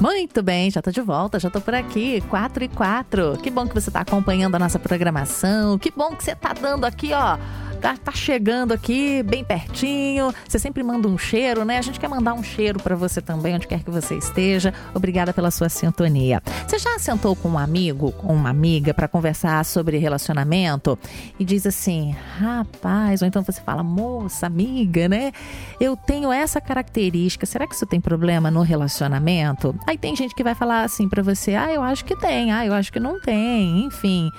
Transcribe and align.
Muito 0.00 0.42
bem, 0.42 0.70
já 0.70 0.82
tô 0.82 0.90
de 0.90 1.00
volta, 1.00 1.40
já 1.40 1.48
tô 1.48 1.60
por 1.60 1.74
aqui, 1.74 2.20
4 2.28 2.64
e 2.64 2.68
4. 2.68 3.38
Que 3.42 3.50
bom 3.50 3.66
que 3.66 3.74
você 3.74 3.90
tá 3.90 4.00
acompanhando 4.00 4.54
a 4.54 4.58
nossa 4.58 4.78
programação, 4.78 5.78
que 5.78 5.90
bom 5.90 6.14
que 6.14 6.22
você 6.22 6.34
tá 6.34 6.52
dando 6.52 6.84
aqui, 6.84 7.12
ó 7.14 7.38
tá, 7.76 7.96
tá 7.96 8.12
chegando 8.12 8.72
aqui 8.72 9.22
bem 9.22 9.44
pertinho. 9.44 10.32
Você 10.48 10.58
sempre 10.58 10.82
manda 10.82 11.06
um 11.08 11.16
cheiro, 11.18 11.64
né? 11.64 11.78
A 11.78 11.82
gente 11.82 12.00
quer 12.00 12.08
mandar 12.08 12.34
um 12.34 12.42
cheiro 12.42 12.80
para 12.80 12.96
você 12.96 13.20
também, 13.20 13.54
onde 13.54 13.66
quer 13.66 13.82
que 13.82 13.90
você 13.90 14.16
esteja. 14.16 14.72
Obrigada 14.94 15.32
pela 15.32 15.50
sua 15.50 15.68
sintonia. 15.68 16.42
Você 16.66 16.78
já 16.78 16.98
sentou 16.98 17.36
com 17.36 17.50
um 17.50 17.58
amigo, 17.58 18.12
com 18.12 18.34
uma 18.34 18.50
amiga 18.50 18.92
para 18.92 19.08
conversar 19.08 19.64
sobre 19.64 19.98
relacionamento 19.98 20.98
e 21.38 21.44
diz 21.44 21.66
assim: 21.66 22.14
"Rapaz", 22.38 23.22
ou 23.22 23.28
então 23.28 23.42
você 23.42 23.60
fala: 23.60 23.82
"Moça, 23.82 24.46
amiga, 24.46 25.08
né? 25.08 25.32
Eu 25.80 25.96
tenho 25.96 26.32
essa 26.32 26.60
característica. 26.60 27.46
Será 27.46 27.66
que 27.66 27.74
isso 27.74 27.86
tem 27.86 28.00
problema 28.00 28.50
no 28.50 28.62
relacionamento?" 28.62 29.74
Aí 29.86 29.98
tem 29.98 30.16
gente 30.16 30.34
que 30.34 30.42
vai 30.42 30.54
falar 30.54 30.82
assim 30.82 31.08
para 31.08 31.22
você: 31.22 31.54
"Ah, 31.54 31.72
eu 31.72 31.82
acho 31.82 32.04
que 32.04 32.16
tem. 32.16 32.52
Ah, 32.52 32.64
eu 32.64 32.72
acho 32.72 32.92
que 32.92 33.00
não 33.00 33.20
tem." 33.20 33.84
Enfim, 33.84 34.30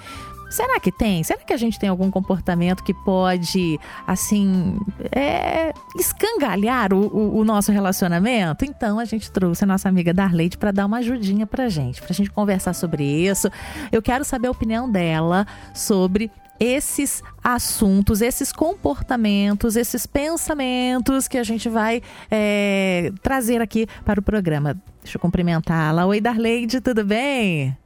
Será 0.49 0.79
que 0.79 0.91
tem? 0.91 1.23
Será 1.23 1.39
que 1.39 1.53
a 1.53 1.57
gente 1.57 1.77
tem 1.77 1.89
algum 1.89 2.09
comportamento 2.09 2.83
que 2.83 2.93
pode, 2.93 3.79
assim, 4.05 4.79
é, 5.11 5.73
escangalhar 5.97 6.93
o, 6.93 7.07
o, 7.07 7.39
o, 7.39 7.43
nosso 7.43 7.71
relacionamento? 7.71 8.63
Então 8.63 8.97
a 8.97 9.05
gente 9.05 9.29
trouxe 9.29 9.63
a 9.63 9.67
nossa 9.67 9.89
amiga 9.89 10.13
Darleide 10.13 10.57
para 10.57 10.71
dar 10.71 10.85
uma 10.85 10.97
ajudinha 10.97 11.45
pra 11.45 11.67
gente, 11.67 12.01
pra 12.01 12.13
gente 12.13 12.29
conversar 12.29 12.73
sobre 12.73 13.03
isso. 13.03 13.49
Eu 13.91 14.01
quero 14.01 14.23
saber 14.23 14.47
a 14.47 14.51
opinião 14.51 14.89
dela 14.89 15.45
sobre 15.73 16.31
esses 16.59 17.21
assuntos, 17.43 18.21
esses 18.21 18.51
comportamentos, 18.51 19.75
esses 19.75 20.05
pensamentos 20.05 21.27
que 21.27 21.37
a 21.37 21.43
gente 21.43 21.69
vai 21.69 22.01
é, 22.31 23.11
trazer 23.21 23.61
aqui 23.61 23.85
para 24.03 24.19
o 24.19 24.23
programa. 24.23 24.75
Deixa 25.03 25.17
eu 25.17 25.21
cumprimentá-la. 25.21 26.05
Oi, 26.05 26.19
Darleide, 26.19 26.81
tudo 26.81 27.03
bem? 27.03 27.77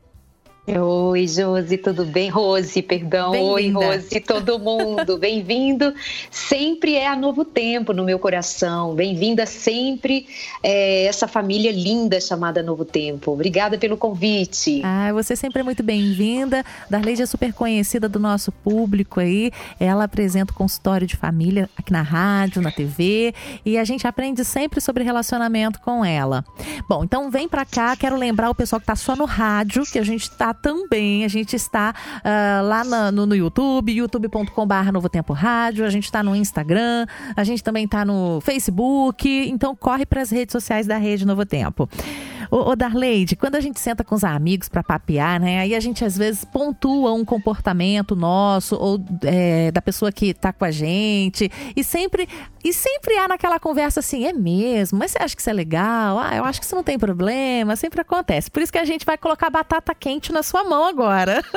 Oi, 0.68 1.28
Josi, 1.28 1.76
tudo 1.76 2.06
bem? 2.06 2.30
Rose, 2.30 2.84
perdão. 2.84 3.32
Oi, 3.32 3.72
Rose, 3.72 4.20
todo 4.20 4.60
mundo. 4.60 5.18
Bem-vindo. 5.18 5.92
Sempre 6.30 6.94
é 6.94 7.08
a 7.08 7.16
novo 7.16 7.44
tempo 7.44 7.94
no 7.94 8.04
meu 8.04 8.20
coração. 8.20 8.94
Bem-vinda 8.94 9.48
sempre 9.48 10.28
é, 10.62 11.06
essa 11.06 11.28
família 11.28 11.72
linda 11.72 12.22
chamada 12.22 12.62
Novo 12.62 12.86
Tempo. 12.86 13.32
Obrigada 13.32 13.76
pelo 13.76 13.98
convite. 13.98 14.84
Ah, 14.86 15.12
você 15.12 15.36
sempre 15.36 15.62
é 15.62 15.64
muito 15.64 15.82
bem-vinda. 15.82 16.64
Darleide 16.88 17.24
é 17.24 17.26
super 17.26 17.52
conhecida 17.54 18.08
do 18.08 18.20
nosso 18.20 18.52
público 18.52 19.20
aí. 19.20 19.52
Ela 19.80 20.04
apresenta 20.04 20.54
o 20.54 20.56
consultório 20.56 21.08
de 21.08 21.18
família 21.18 21.68
aqui 21.76 21.92
na 21.92 22.04
rádio, 22.04 22.62
na 22.62 22.72
TV, 22.72 23.34
e 23.66 23.80
a 23.80 23.84
gente 23.84 24.06
aprende 24.06 24.46
sempre 24.46 24.80
sobre 24.80 25.04
relacionamento 25.04 25.82
com 25.82 26.06
ela. 26.06 26.46
Bom, 26.88 27.04
então 27.04 27.32
vem 27.32 27.50
pra 27.50 27.66
cá. 27.66 27.96
Quero 27.96 28.16
lembrar 28.16 28.52
o 28.52 28.56
pessoal 28.56 28.80
que 28.80 28.86
tá 28.86 28.96
só 28.96 29.16
no 29.16 29.26
rádio, 29.26 29.84
que 29.92 29.98
a 29.98 30.04
gente 30.04 30.30
tá 30.30 30.51
também. 30.54 31.26
A 31.26 31.28
gente 31.28 31.56
está 31.56 31.94
uh, 32.18 32.66
lá 32.68 32.84
na, 32.84 33.12
no, 33.12 33.26
no, 33.26 33.36
YouTube, 33.36 33.92
youtube.com.br 33.92 34.92
Novo 34.92 35.10
Tempo 35.10 35.34
Rádio. 35.34 35.86
A 35.86 35.90
gente 35.90 36.06
está 36.06 36.22
no 36.24 36.36
Instagram, 36.36 37.06
a 37.36 37.44
gente 37.44 37.64
também 37.64 37.86
está 37.86 38.06
no 38.06 38.40
Facebook. 38.42 39.28
Então 39.28 39.76
corre 39.76 40.06
para 40.06 40.22
as 40.22 40.30
redes 40.30 40.52
sociais 40.52 40.88
da 40.88 40.98
Rede 40.98 41.26
Novo 41.26 41.46
Tempo. 41.46 41.90
Ô, 42.52 42.72
ô 42.72 42.76
Darleide, 42.76 43.38
quando 43.38 43.56
a 43.56 43.62
gente 43.62 43.80
senta 43.80 44.04
com 44.04 44.14
os 44.14 44.26
amigos 44.26 44.68
para 44.68 44.84
papear, 44.84 45.40
né? 45.40 45.62
Aí 45.62 45.74
a 45.74 45.80
gente 45.80 46.04
às 46.04 46.18
vezes 46.18 46.44
pontua 46.44 47.14
um 47.14 47.24
comportamento 47.24 48.14
nosso 48.14 48.76
ou 48.76 49.00
é, 49.24 49.72
da 49.72 49.82
pessoa 49.82 50.12
que 50.12 50.32
está 50.32 50.52
com 50.52 50.66
a 50.66 50.72
gente. 50.72 51.50
E 51.74 51.82
sempre, 51.82 52.28
e 52.62 52.74
sempre 52.74 53.18
há 53.18 53.26
naquela 53.26 53.58
conversa 53.58 54.02
assim, 54.02 54.26
é 54.26 54.34
mesmo? 54.34 55.00
Mas 55.00 55.12
você 55.12 55.24
acha 55.24 55.34
que 55.34 55.42
isso 55.42 55.50
é 55.50 55.54
legal? 55.54 56.20
Ah, 56.20 56.36
eu 56.36 56.44
acho 56.44 56.60
que 56.60 56.66
isso 56.66 56.76
não 56.76 56.84
tem 56.84 57.00
problema. 57.00 57.78
Sempre 57.78 58.02
acontece. 58.02 58.52
Por 58.52 58.62
isso 58.62 58.72
que 58.72 58.78
a 58.80 58.86
gente 58.86 59.06
vai 59.06 59.18
colocar 59.18 59.50
batata 59.50 59.96
quente 59.96 60.34
na 60.34 60.44
sua 60.44 60.66
mão 60.66 60.86
agora. 60.86 61.42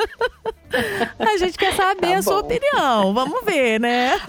A 1.19 1.37
gente 1.37 1.57
quer 1.57 1.73
saber 1.73 2.11
tá 2.11 2.17
a 2.17 2.21
sua 2.21 2.39
opinião. 2.39 3.13
Vamos 3.13 3.45
ver, 3.45 3.79
né? 3.79 4.19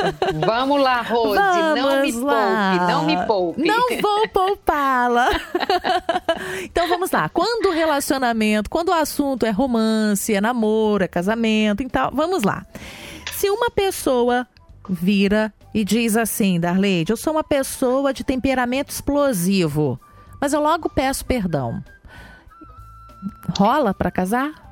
Vamos 0.47 0.81
lá, 0.81 1.03
Rose. 1.03 1.35
Vamos 1.37 1.83
não 1.83 2.03
me 2.03 2.13
lá. 2.13 2.77
poupe, 2.77 2.93
não 2.93 3.05
me 3.05 3.27
poupe. 3.27 3.63
Não 3.63 4.01
vou 4.01 4.29
poupá-la. 4.29 5.29
Então 6.62 6.89
vamos 6.89 7.11
lá. 7.11 7.28
Quando 7.28 7.67
o 7.67 7.72
relacionamento, 7.72 8.71
quando 8.71 8.89
o 8.89 8.94
assunto 8.94 9.47
é 9.47 9.50
romance, 9.50 10.34
é 10.34 10.41
namoro, 10.41 11.05
é 11.05 11.09
casamento, 11.09 11.83
então 11.83 12.11
vamos 12.12 12.43
lá. 12.43 12.65
Se 13.33 13.49
uma 13.50 13.71
pessoa 13.71 14.47
vira 14.89 15.53
e 15.75 15.84
diz 15.84 16.16
assim, 16.16 16.59
Darleide, 16.59 17.12
eu 17.12 17.16
sou 17.16 17.34
uma 17.34 17.45
pessoa 17.45 18.12
de 18.12 18.25
temperamento 18.25 18.91
explosivo, 18.91 20.00
mas 20.41 20.53
eu 20.53 20.61
logo 20.61 20.89
peço 20.89 21.25
perdão. 21.25 21.83
Rola 23.59 23.93
para 23.93 24.11
casar? 24.11 24.66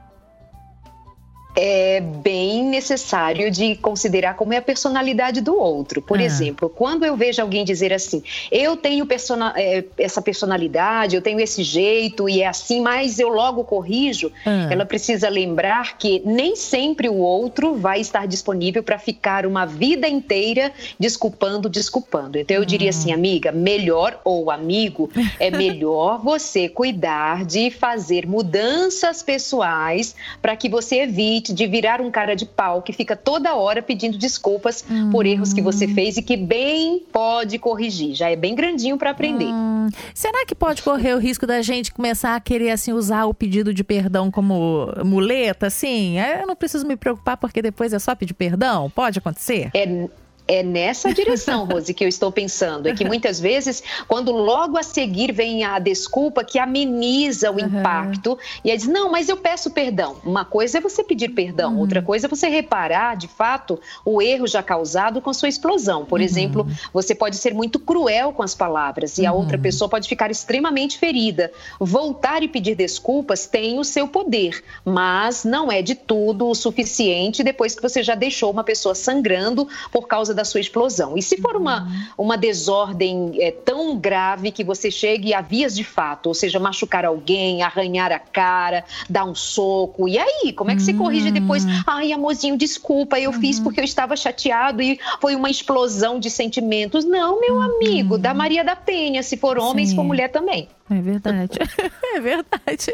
É 1.57 2.01
bem 2.01 2.65
necessário 2.65 3.51
de 3.51 3.77
considerar 3.77 4.35
como 4.35 4.53
é 4.53 4.57
a 4.57 4.63
personalidade 4.63 5.41
do 5.41 5.57
outro. 5.57 6.03
Por 6.03 6.21
é. 6.21 6.25
exemplo, 6.25 6.69
quando 6.69 7.05
eu 7.05 7.17
vejo 7.17 7.41
alguém 7.41 7.65
dizer 7.65 7.93
assim, 7.93 8.23
eu 8.51 8.77
tenho 8.77 9.07
persona 9.07 9.53
é, 9.57 9.85
essa 9.97 10.21
personalidade, 10.21 11.15
eu 11.15 11.23
tenho 11.23 11.39
esse 11.39 11.63
jeito 11.63 12.29
e 12.29 12.43
é 12.43 12.47
assim, 12.47 12.81
mas 12.81 13.19
eu 13.19 13.29
logo 13.29 13.63
corrijo, 13.65 14.33
é. 14.45 14.73
ela 14.73 14.85
precisa 14.85 15.29
lembrar 15.29 15.97
que 15.97 16.21
nem 16.25 16.57
sempre 16.57 17.09
o 17.09 17.17
outro 17.17 17.75
vai 17.77 18.01
estar 18.01 18.27
disponível 18.27 18.83
para 18.83 18.99
ficar 18.99 19.47
uma 19.47 19.65
vida 19.65 20.09
inteira 20.09 20.73
desculpando, 20.99 21.69
desculpando. 21.69 22.39
Então 22.39 22.57
eu 22.57 22.65
diria 22.65 22.91
assim, 22.91 23.13
hum. 23.13 23.15
amiga, 23.15 23.53
melhor 23.53 24.21
ou 24.25 24.51
amigo, 24.51 25.11
é 25.39 25.51
melhor 25.53 26.19
você 26.19 26.69
cuidar 26.69 27.45
de 27.45 27.71
fazer 27.71 28.27
mudanças 28.27 29.23
pessoais 29.23 30.17
para 30.43 30.57
que 30.57 30.69
você 30.69 31.03
evite 31.03 31.44
de 31.53 31.67
virar 31.67 32.01
um 32.01 32.11
cara 32.11 32.35
de 32.35 32.47
pau 32.47 32.83
que 32.83 32.93
fica 32.93 33.17
toda 33.17 33.55
hora 33.55 33.83
pedindo 33.83 34.17
desculpas 34.17 34.85
hum. 34.89 35.11
por 35.11 35.27
erros 35.27 35.53
que 35.53 35.61
você 35.61 35.89
fez 35.89 36.17
e 36.17 36.23
que 36.23 36.37
bem 36.37 37.03
pode 37.13 37.59
corrigir. 37.59 38.15
Já 38.15 38.31
é 38.31 38.37
bem 38.37 38.55
grandinho 38.55 38.97
para 38.97 39.11
aprender. 39.11 39.47
Hum. 39.47 39.89
Será 40.15 40.47
que 40.47 40.55
pode 40.55 40.83
correr 40.83 41.15
o 41.15 41.19
risco 41.19 41.47
da 41.47 41.61
gente 41.63 41.93
começar 41.93 42.35
a 42.35 42.41
querer 42.41 42.71
assim 42.71 42.93
usar 42.93 43.27
o 43.27 43.35
pedido 43.35 43.75
de 43.75 43.85
perdão 43.85 44.31
como 44.31 44.93
muleta, 45.05 45.67
assim? 45.67 46.19
Eu 46.19 46.47
não 46.47 46.57
preciso 46.57 46.87
me 46.87 46.97
preocupar 46.97 47.37
porque 47.37 47.61
depois 47.61 47.93
é 47.93 47.99
só 47.99 48.15
pedir 48.15 48.35
perdão? 48.35 48.91
Pode 48.91 49.19
acontecer? 49.19 49.71
É 49.75 50.09
é 50.47 50.63
nessa 50.63 51.13
direção, 51.13 51.65
Rose, 51.67 51.93
que 51.95 52.05
eu 52.05 52.09
estou 52.09 52.31
pensando. 52.31 52.89
É 52.89 52.95
que 52.95 53.05
muitas 53.05 53.41
vezes, 53.41 53.83
quando 54.07 54.31
logo 54.33 54.77
a 54.77 54.83
seguir 54.83 55.33
vem 55.33 55.65
a 55.65 55.79
desculpa 55.79 56.45
que 56.45 56.59
ameniza 56.59 57.51
o 57.51 57.59
impacto, 57.59 58.39
e 58.63 58.71
aí 58.71 58.77
diz: 58.77 58.87
não, 58.87 59.11
mas 59.11 59.29
eu 59.29 59.37
peço 59.37 59.71
perdão. 59.71 60.17
Uma 60.25 60.45
coisa 60.45 60.79
é 60.79 60.81
você 60.81 61.03
pedir 61.03 61.31
perdão, 61.31 61.75
uhum. 61.75 61.81
outra 61.81 62.03
coisa 62.03 62.27
é 62.27 62.29
você 62.29 62.49
reparar, 62.49 63.17
de 63.17 63.29
fato, 63.29 63.81
o 64.05 64.21
erro 64.21 64.47
já 64.47 64.63
causado 64.63 65.21
com 65.21 65.31
a 65.31 65.35
sua 65.35 65.49
explosão. 65.49 66.05
Por 66.05 66.21
uhum. 66.21 66.25
exemplo, 66.25 66.67
você 66.93 67.15
pode 67.15 67.37
ser 67.37 67.55
muito 67.55 67.79
cruel 67.79 68.33
com 68.33 68.43
as 68.43 68.55
palavras 68.55 69.19
e 69.19 69.27
a 69.27 69.33
outra 69.33 69.57
uhum. 69.57 69.63
pessoa 69.63 69.89
pode 69.89 70.09
ficar 70.09 70.31
extremamente 70.31 70.99
ferida. 70.99 71.51
Voltar 71.81 72.43
e 72.43 72.49
pedir 72.49 72.75
desculpas 72.75 73.47
tem 73.47 73.79
o 73.79 73.85
seu 73.85 74.07
poder, 74.09 74.63
mas 74.85 75.45
não 75.45 75.71
é 75.71 75.81
de 75.81 75.95
tudo 75.95 76.49
o 76.49 76.55
suficiente 76.55 77.43
depois 77.43 77.75
que 77.75 77.83
você 77.83 78.03
já 78.03 78.15
deixou 78.15 78.51
uma 78.51 78.65
pessoa 78.65 78.95
sangrando 78.95 79.67
por 79.91 80.07
causa 80.07 80.34
da 80.35 80.45
sua 80.45 80.61
explosão. 80.61 81.17
E 81.17 81.23
se 81.23 81.41
for 81.41 81.57
uma, 81.57 81.83
uhum. 81.83 82.05
uma 82.19 82.37
desordem 82.37 83.33
é, 83.39 83.51
tão 83.51 83.97
grave 83.97 84.51
que 84.51 84.65
você 84.65 84.91
chegue 84.91 85.33
a 85.33 85.41
vias 85.41 85.75
de 85.75 85.85
fato, 85.85 86.27
ou 86.27 86.35
seja, 86.35 86.59
machucar 86.59 87.05
alguém, 87.05 87.63
arranhar 87.63 88.13
a 88.13 88.19
cara, 88.19 88.85
dar 89.09 89.25
um 89.25 89.35
soco, 89.35 90.09
e 90.09 90.19
aí? 90.19 90.53
Como 90.53 90.71
é 90.71 90.77
que 90.77 90.83
você 90.83 90.93
corrige 90.93 91.31
depois? 91.31 91.65
Uhum. 91.65 91.83
Ai, 91.87 92.13
amorzinho, 92.13 92.57
desculpa, 92.57 93.19
eu 93.19 93.31
uhum. 93.31 93.41
fiz 93.41 93.61
porque 93.61 93.81
eu 93.81 93.85
estava 93.85 94.17
chateado 94.17 94.83
e 94.83 94.99
foi 95.21 95.35
uma 95.35 95.51
explosão 95.51 96.19
de 96.19 96.31
sentimentos. 96.31 97.05
Não, 97.05 97.41
meu 97.41 97.61
amigo, 97.61 98.19
da 98.19 98.35
Maria 98.35 98.65
da 98.65 98.77
Penha, 98.77 99.23
se 99.23 99.37
for 99.37 99.59
homem, 99.59 99.85
Sim. 99.85 99.91
se 99.91 99.97
for 99.97 100.05
mulher 100.05 100.31
também. 100.31 100.69
É 100.91 101.01
verdade. 101.01 101.59
é 102.15 102.21
verdade. 102.21 102.93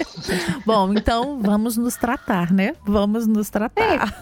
Bom, 0.65 0.93
então 0.93 1.41
vamos 1.43 1.77
nos 1.77 1.97
tratar, 1.97 2.53
né? 2.53 2.75
Vamos 2.85 3.27
nos 3.27 3.51
tratar. 3.51 4.15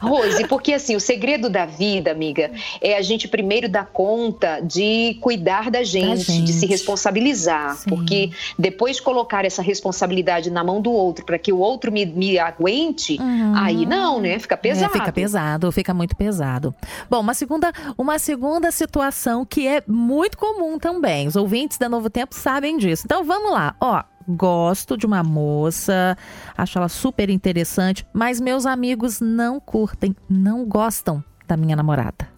É. 0.00 0.06
Rose, 0.06 0.46
porque 0.46 0.74
assim, 0.74 0.94
o 0.94 1.00
segredo 1.00 1.48
da 1.48 1.64
vida, 1.64 2.10
amiga, 2.10 2.50
é 2.78 2.98
a 2.98 3.02
gente 3.02 3.26
primeiro 3.26 3.70
dar 3.70 3.86
conta 3.86 4.60
de 4.60 5.16
cuidar 5.22 5.70
da 5.70 5.82
gente, 5.82 6.08
da 6.08 6.16
gente. 6.16 6.44
de 6.44 6.52
se 6.52 6.66
responsabilizar. 6.66 7.76
Sim. 7.76 7.88
Porque 7.88 8.30
depois 8.58 9.00
colocar 9.00 9.46
essa 9.46 9.62
responsabilidade 9.62 10.50
na 10.50 10.62
mão 10.62 10.82
do 10.82 10.92
outro 10.92 11.24
para 11.24 11.38
que 11.38 11.52
o 11.52 11.58
outro 11.58 11.90
me, 11.90 12.04
me 12.04 12.38
aguente, 12.38 13.16
uhum. 13.18 13.54
aí 13.56 13.86
não, 13.86 14.20
né? 14.20 14.38
Fica 14.38 14.58
pesado. 14.58 14.94
É, 14.94 14.98
fica 14.98 15.12
pesado, 15.12 15.72
fica 15.72 15.94
muito 15.94 16.14
pesado. 16.14 16.74
Bom, 17.08 17.20
uma 17.20 17.32
segunda, 17.32 17.72
uma 17.96 18.18
segunda 18.18 18.70
situação 18.70 19.46
que 19.46 19.66
é 19.66 19.82
muito 19.86 20.36
comum 20.36 20.78
também. 20.78 21.26
Os 21.26 21.36
ouvintes 21.36 21.78
da 21.78 21.88
Novo 21.88 22.10
Tempo 22.10 22.34
sabem 22.34 22.76
disso 22.76 22.89
disso. 22.90 23.02
Então 23.04 23.24
vamos 23.24 23.52
lá, 23.52 23.74
ó. 23.80 24.02
Gosto 24.28 24.96
de 24.96 25.06
uma 25.06 25.24
moça, 25.24 26.16
acho 26.56 26.78
ela 26.78 26.88
super 26.88 27.28
interessante, 27.30 28.06
mas 28.12 28.40
meus 28.40 28.64
amigos 28.64 29.20
não 29.20 29.58
curtem, 29.58 30.14
não 30.28 30.64
gostam 30.64 31.24
da 31.48 31.56
minha 31.56 31.74
namorada. 31.74 32.28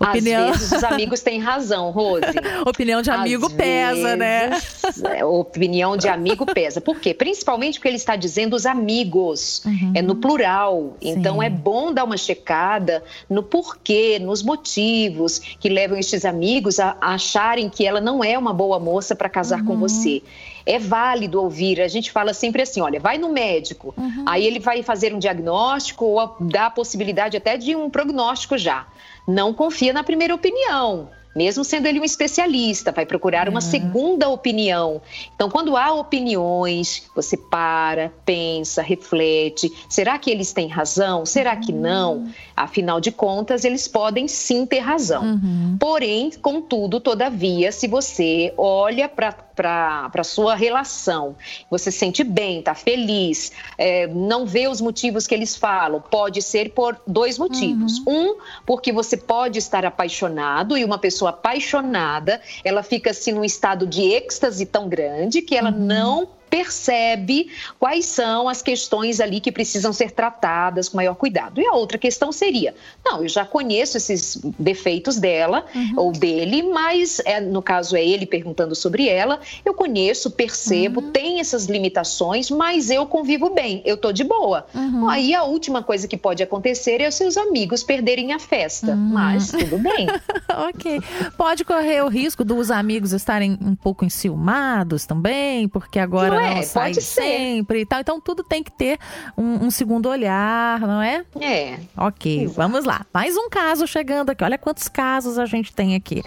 Opinião... 0.00 0.50
Às 0.50 0.58
vezes 0.58 0.72
os 0.72 0.84
amigos 0.84 1.20
têm 1.20 1.40
razão, 1.40 1.90
Rose. 1.90 2.22
opinião 2.66 3.02
de 3.02 3.10
amigo 3.10 3.46
Às 3.46 3.52
pesa, 3.52 4.16
né? 4.16 4.50
vezes, 4.50 5.02
né? 5.02 5.24
Opinião 5.24 5.96
de 5.96 6.08
amigo 6.08 6.46
pesa. 6.46 6.80
Por 6.80 7.00
quê? 7.00 7.12
Principalmente 7.12 7.78
porque 7.78 7.88
ele 7.88 7.96
está 7.96 8.14
dizendo 8.14 8.54
os 8.54 8.64
amigos. 8.66 9.62
Uhum. 9.64 9.92
É 9.94 10.02
no 10.02 10.16
plural. 10.16 10.96
Sim. 11.02 11.10
Então 11.10 11.42
é 11.42 11.50
bom 11.50 11.92
dar 11.92 12.04
uma 12.04 12.16
checada 12.16 13.02
no 13.28 13.42
porquê, 13.42 14.18
nos 14.18 14.42
motivos 14.42 15.38
que 15.38 15.68
levam 15.68 15.98
estes 15.98 16.24
amigos 16.24 16.78
a, 16.78 16.96
a 17.00 17.14
acharem 17.14 17.68
que 17.68 17.86
ela 17.86 18.00
não 18.00 18.22
é 18.22 18.38
uma 18.38 18.52
boa 18.52 18.78
moça 18.78 19.16
para 19.16 19.28
casar 19.28 19.60
uhum. 19.60 19.66
com 19.66 19.76
você 19.76 20.22
é 20.68 20.78
válido 20.78 21.42
ouvir. 21.42 21.80
A 21.80 21.88
gente 21.88 22.12
fala 22.12 22.34
sempre 22.34 22.60
assim: 22.60 22.82
olha, 22.82 23.00
vai 23.00 23.16
no 23.16 23.30
médico, 23.30 23.94
uhum. 23.96 24.24
aí 24.26 24.46
ele 24.46 24.60
vai 24.60 24.82
fazer 24.82 25.14
um 25.14 25.18
diagnóstico 25.18 26.04
ou 26.04 26.36
dá 26.40 26.66
a 26.66 26.70
possibilidade 26.70 27.38
até 27.38 27.56
de 27.56 27.74
um 27.74 27.88
prognóstico 27.88 28.58
já. 28.58 28.86
Não 29.28 29.52
confia 29.52 29.92
na 29.92 30.02
primeira 30.02 30.34
opinião 30.34 31.10
mesmo 31.38 31.62
sendo 31.62 31.86
ele 31.86 32.00
um 32.00 32.04
especialista, 32.04 32.90
vai 32.90 33.06
procurar 33.06 33.48
uma 33.48 33.62
uhum. 33.62 33.70
segunda 33.70 34.28
opinião. 34.28 35.00
Então, 35.36 35.48
quando 35.48 35.76
há 35.76 35.92
opiniões, 35.92 37.04
você 37.14 37.36
para, 37.36 38.12
pensa, 38.24 38.82
reflete: 38.82 39.72
será 39.88 40.18
que 40.18 40.32
eles 40.32 40.52
têm 40.52 40.66
razão? 40.66 41.24
Será 41.24 41.54
que 41.54 41.72
não? 41.72 42.16
Uhum. 42.16 42.32
Afinal 42.56 43.00
de 43.00 43.12
contas, 43.12 43.64
eles 43.64 43.86
podem 43.86 44.26
sim 44.26 44.66
ter 44.66 44.80
razão. 44.80 45.22
Uhum. 45.22 45.76
Porém, 45.78 46.32
contudo, 46.42 46.98
todavia, 46.98 47.70
se 47.70 47.86
você 47.86 48.52
olha 48.56 49.08
para 49.08 49.32
para 49.58 50.08
a 50.14 50.24
sua 50.24 50.54
relação, 50.54 51.34
você 51.68 51.90
se 51.90 51.98
sente 51.98 52.22
bem, 52.22 52.60
está 52.60 52.76
feliz, 52.76 53.50
é, 53.76 54.06
não 54.06 54.46
vê 54.46 54.68
os 54.68 54.80
motivos 54.80 55.26
que 55.26 55.34
eles 55.34 55.56
falam, 55.56 56.00
pode 56.00 56.40
ser 56.42 56.70
por 56.70 56.96
dois 57.04 57.36
motivos. 57.36 57.98
Uhum. 58.06 58.30
Um, 58.30 58.36
porque 58.64 58.92
você 58.92 59.16
pode 59.16 59.58
estar 59.58 59.84
apaixonado 59.84 60.78
e 60.78 60.84
uma 60.84 60.98
pessoa 60.98 61.30
apaixonada, 61.30 62.40
ela 62.62 62.84
fica 62.84 63.10
assim 63.10 63.32
num 63.32 63.44
estado 63.44 63.84
de 63.84 64.02
êxtase 64.02 64.64
tão 64.64 64.88
grande 64.88 65.42
que 65.42 65.56
ela 65.56 65.72
uhum. 65.72 65.78
não 65.78 66.37
percebe 66.48 67.50
quais 67.78 68.06
são 68.06 68.48
as 68.48 68.62
questões 68.62 69.20
ali 69.20 69.40
que 69.40 69.52
precisam 69.52 69.92
ser 69.92 70.10
tratadas 70.10 70.88
com 70.88 70.96
maior 70.96 71.14
cuidado. 71.14 71.60
E 71.60 71.66
a 71.66 71.72
outra 71.72 71.98
questão 71.98 72.32
seria: 72.32 72.74
não, 73.04 73.22
eu 73.22 73.28
já 73.28 73.44
conheço 73.44 73.96
esses 73.96 74.40
defeitos 74.58 75.18
dela 75.18 75.64
uhum. 75.74 75.92
ou 75.96 76.12
dele, 76.12 76.62
mas 76.62 77.20
é, 77.24 77.40
no 77.40 77.62
caso 77.62 77.96
é 77.96 78.04
ele 78.04 78.26
perguntando 78.26 78.74
sobre 78.74 79.08
ela, 79.08 79.40
eu 79.64 79.74
conheço, 79.74 80.30
percebo, 80.30 81.00
uhum. 81.00 81.10
tem 81.10 81.40
essas 81.40 81.66
limitações, 81.66 82.50
mas 82.50 82.90
eu 82.90 83.06
convivo 83.06 83.50
bem, 83.50 83.82
eu 83.84 83.96
tô 83.96 84.12
de 84.12 84.24
boa. 84.24 84.66
Uhum. 84.74 85.08
Aí 85.08 85.34
a 85.34 85.44
última 85.44 85.82
coisa 85.82 86.08
que 86.08 86.16
pode 86.16 86.42
acontecer 86.42 87.00
é 87.00 87.08
os 87.08 87.14
seus 87.14 87.36
amigos 87.36 87.82
perderem 87.82 88.32
a 88.32 88.38
festa, 88.38 88.92
uhum. 88.92 88.96
mas 88.96 89.50
tudo 89.50 89.78
bem. 89.78 90.06
ok. 90.68 91.00
Pode 91.36 91.64
correr 91.64 92.02
o 92.02 92.08
risco 92.08 92.44
dos 92.44 92.70
amigos 92.70 93.12
estarem 93.12 93.58
um 93.60 93.74
pouco 93.74 94.04
enciumados 94.04 95.06
também, 95.06 95.68
porque 95.68 95.98
agora 95.98 96.37
não, 96.40 96.50
não 96.50 96.56
é, 96.58 96.62
sai 96.62 96.94
sempre 96.94 97.80
e 97.80 97.86
tal. 97.86 98.00
Então 98.00 98.20
tudo 98.20 98.42
tem 98.42 98.62
que 98.62 98.70
ter 98.70 98.98
um, 99.36 99.66
um 99.66 99.70
segundo 99.70 100.08
olhar, 100.08 100.80
não 100.80 101.02
é? 101.02 101.24
É. 101.40 101.78
Ok, 101.96 102.42
Exato. 102.42 102.56
vamos 102.56 102.84
lá. 102.84 103.04
Mais 103.12 103.36
um 103.36 103.48
caso 103.48 103.86
chegando 103.86 104.30
aqui. 104.30 104.44
Olha 104.44 104.58
quantos 104.58 104.88
casos 104.88 105.38
a 105.38 105.46
gente 105.46 105.72
tem 105.72 105.94
aqui. 105.94 106.22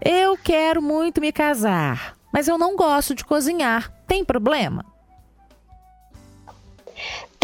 Eu 0.00 0.36
quero 0.36 0.80
muito 0.80 1.20
me 1.20 1.32
casar, 1.32 2.16
mas 2.32 2.46
eu 2.48 2.56
não 2.56 2.76
gosto 2.76 3.14
de 3.14 3.24
cozinhar. 3.24 3.92
Tem 4.06 4.24
problema? 4.24 4.84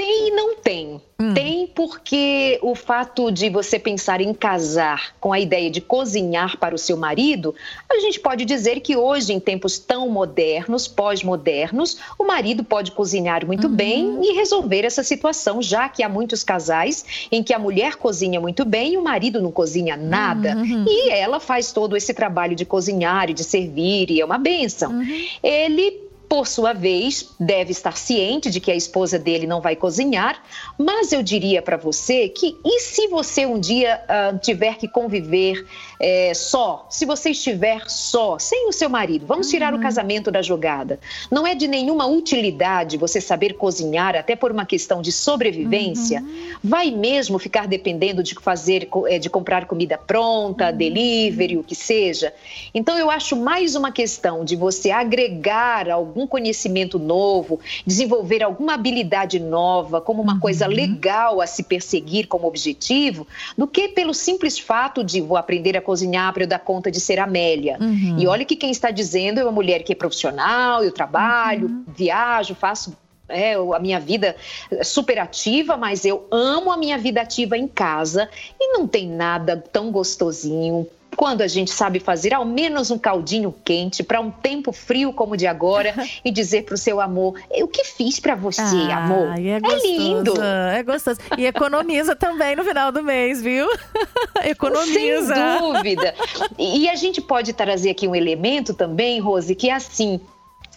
Tem 0.05 0.29
e 0.29 0.31
não 0.33 0.55
tem. 0.57 1.01
Hum. 1.19 1.33
Tem 1.33 1.67
porque 1.67 2.59
o 2.61 2.75
fato 2.75 3.31
de 3.31 3.49
você 3.49 3.79
pensar 3.79 4.21
em 4.21 4.35
casar 4.35 5.15
com 5.19 5.33
a 5.33 5.41
ideia 5.41 5.71
de 5.71 5.81
cozinhar 5.81 6.59
para 6.59 6.75
o 6.75 6.79
seu 6.79 6.95
marido, 6.95 7.55
a 7.91 7.99
gente 8.01 8.21
pode 8.21 8.45
dizer 8.45 8.81
que 8.81 8.95
hoje, 8.97 9.33
em 9.33 9.41
tempos 9.41 9.79
tão 9.79 10.11
modernos, 10.11 10.87
pós-modernos, 10.87 11.97
o 12.19 12.25
marido 12.25 12.63
pode 12.63 12.91
cozinhar 12.91 13.47
muito 13.47 13.67
uhum. 13.67 13.75
bem 13.75 14.19
e 14.23 14.35
resolver 14.35 14.85
essa 14.85 15.03
situação, 15.03 15.63
já 15.63 15.89
que 15.89 16.03
há 16.03 16.09
muitos 16.09 16.45
casais 16.45 17.27
em 17.33 17.43
que 17.43 17.55
a 17.55 17.59
mulher 17.59 17.97
cozinha 17.97 18.39
muito 18.39 18.67
bem 18.67 18.93
e 18.93 18.99
o 18.99 19.03
marido 19.03 19.41
não 19.41 19.51
cozinha 19.51 19.97
nada. 19.97 20.55
Uhum. 20.55 20.85
E 20.87 21.09
ela 21.09 21.41
faz 21.41 21.73
todo 21.73 21.97
esse 21.97 22.13
trabalho 22.13 22.55
de 22.55 22.67
cozinhar 22.67 23.31
e 23.31 23.33
de 23.33 23.43
servir, 23.43 24.11
e 24.11 24.21
é 24.21 24.25
uma 24.25 24.37
benção. 24.37 24.93
Uhum. 24.93 25.27
Ele 25.43 26.04
por 26.35 26.49
sua 26.49 26.73
vez, 26.73 27.33
deve 27.39 27.71
estar 27.71 27.97
ciente 27.97 28.51
de 28.51 28.59
que 28.59 28.73
a 28.73 28.75
esposa 28.75 29.21
dele 29.21 29.47
não 29.47 29.61
vai 29.61 29.77
cozinhar, 29.77 30.43
mas 30.77 31.13
eu 31.13 31.23
diria 31.23 31.63
para 31.63 31.77
você 31.77 32.29
que 32.29 32.59
e 32.65 32.81
se 32.81 33.07
você 33.07 33.47
um 33.47 33.57
dia 33.57 34.01
uh, 34.03 34.37
tiver 34.41 34.75
que 34.77 34.89
conviver 34.89 35.65
é, 36.01 36.35
só, 36.35 36.89
se 36.91 37.07
você 37.07 37.31
estiver 37.31 37.89
só, 37.89 38.37
sem 38.39 38.69
o 38.69 38.73
seu 38.73 38.89
marido, 38.89 39.25
vamos 39.27 39.49
tirar 39.49 39.73
uhum. 39.73 39.79
o 39.79 39.83
casamento 39.83 40.29
da 40.31 40.43
jogada. 40.43 40.99
Não 41.31 41.47
é 41.47 41.55
de 41.55 41.69
nenhuma 41.69 42.05
utilidade 42.05 42.97
você 42.97 43.21
saber 43.21 43.55
cozinhar, 43.55 44.17
até 44.17 44.35
por 44.35 44.51
uma 44.51 44.67
questão 44.67 45.01
de 45.01 45.13
sobrevivência. 45.13 46.21
Uhum. 46.21 46.57
Vai 46.65 46.91
mesmo 46.91 47.39
ficar 47.39 47.69
dependendo 47.69 48.25
de 48.25 48.35
fazer, 48.35 48.89
é, 49.07 49.21
de 49.21 49.31
comprar 49.31 49.67
comida 49.67 49.97
pronta, 49.97 50.71
uhum. 50.71 50.77
delivery, 50.77 51.57
o 51.57 51.63
que 51.63 51.77
seja. 51.77 52.35
Então 52.75 52.99
eu 52.99 53.09
acho 53.09 53.37
mais 53.37 53.77
uma 53.77 53.93
questão 53.93 54.45
de 54.45 54.57
você 54.57 54.91
agregar 54.91 55.89
algum 55.89 56.24
conhecimento 56.27 56.99
novo, 56.99 57.59
desenvolver 57.87 58.43
alguma 58.43 58.75
habilidade 58.75 59.41
nova 59.41 60.01
como 60.01 60.23
uma 60.23 60.39
coisa 60.39 60.69
uhum. 60.69 60.75
legal 60.75 61.41
a 61.41 61.47
se 61.47 61.63
perseguir 61.63 62.27
como 62.27 62.47
objetivo, 62.47 63.27
do 63.57 63.67
que 63.67 63.89
pelo 63.89 64.15
simples 64.15 64.59
fato 64.59 65.03
de 65.03 65.21
vou 65.21 65.37
aprender 65.37 65.77
a 65.77 65.81
cozinhar 65.81 66.05
cozinhar 66.05 66.33
para 66.33 66.43
eu 66.43 66.47
dar 66.47 66.59
conta 66.59 66.91
de 66.91 67.01
ser 67.01 67.19
Amélia. 67.19 67.79
Uhum. 67.81 68.19
E 68.19 68.27
olha 68.27 68.45
que 68.45 68.57
quem 68.57 68.71
está 68.71 68.91
dizendo 68.91 69.41
é 69.41 69.45
uma 69.45 69.53
mulher 69.53 69.83
que 69.83 69.93
é 69.93 69.97
profissional, 69.97 70.83
eu 70.85 70.93
trabalho, 70.93 71.69
uhum. 71.69 71.85
viajo, 71.87 72.55
faço 72.55 72.97
é, 73.29 73.55
a 73.55 73.79
minha 73.79 73.99
vida 73.99 74.37
super 74.83 75.19
ativa, 75.19 75.77
mas 75.77 76.05
eu 76.05 76.27
amo 76.31 76.71
a 76.71 76.77
minha 76.77 76.99
vida 76.99 77.21
ativa 77.21 77.57
em 77.57 77.67
casa 77.67 78.29
e 78.61 78.73
não 78.73 78.87
tem 78.87 79.09
nada 79.09 79.57
tão 79.57 79.91
gostosinho, 79.91 80.87
quando 81.15 81.43
a 81.43 81.47
gente 81.47 81.71
sabe 81.71 82.01
fazer 82.01 82.35
ao 82.35 82.45
menos 82.45 82.91
um 82.91 82.99
caldinho 82.99 83.55
quente 83.65 84.03
para 84.03 84.21
um 84.21 84.31
tempo 84.31 84.73
frio 84.73 85.13
como 85.13 85.35
o 85.35 85.37
de 85.37 85.47
agora 85.47 85.95
e 86.25 86.31
dizer 86.31 86.65
para 86.65 86.75
o 86.75 86.79
seu 86.79 87.01
amor: 87.01 87.41
Eu 87.51 87.69
que 87.69 87.85
fiz 87.85 88.21
para 88.21 88.35
você, 88.35 88.63
ah, 88.63 89.05
amor? 89.05 89.39
É, 89.39 89.61
gostoso, 89.61 89.87
é 89.87 89.89
lindo. 89.89 90.43
É 90.43 90.83
gostoso. 90.83 91.21
E 91.39 91.47
economiza 91.47 92.15
também 92.17 92.57
no 92.57 92.65
final 92.65 92.91
do 92.91 93.03
mês, 93.03 93.41
viu? 93.41 93.67
economiza. 94.45 95.35
Sem 95.35 95.59
dúvida. 95.59 96.15
E 96.59 96.89
a 96.89 96.95
gente 96.95 97.21
pode 97.21 97.53
trazer 97.53 97.91
aqui 97.91 98.07
um 98.07 98.15
elemento 98.15 98.75
também, 98.75 99.21
Rose, 99.21 99.55
que 99.55 99.69
é 99.69 99.75
assim: 99.75 100.21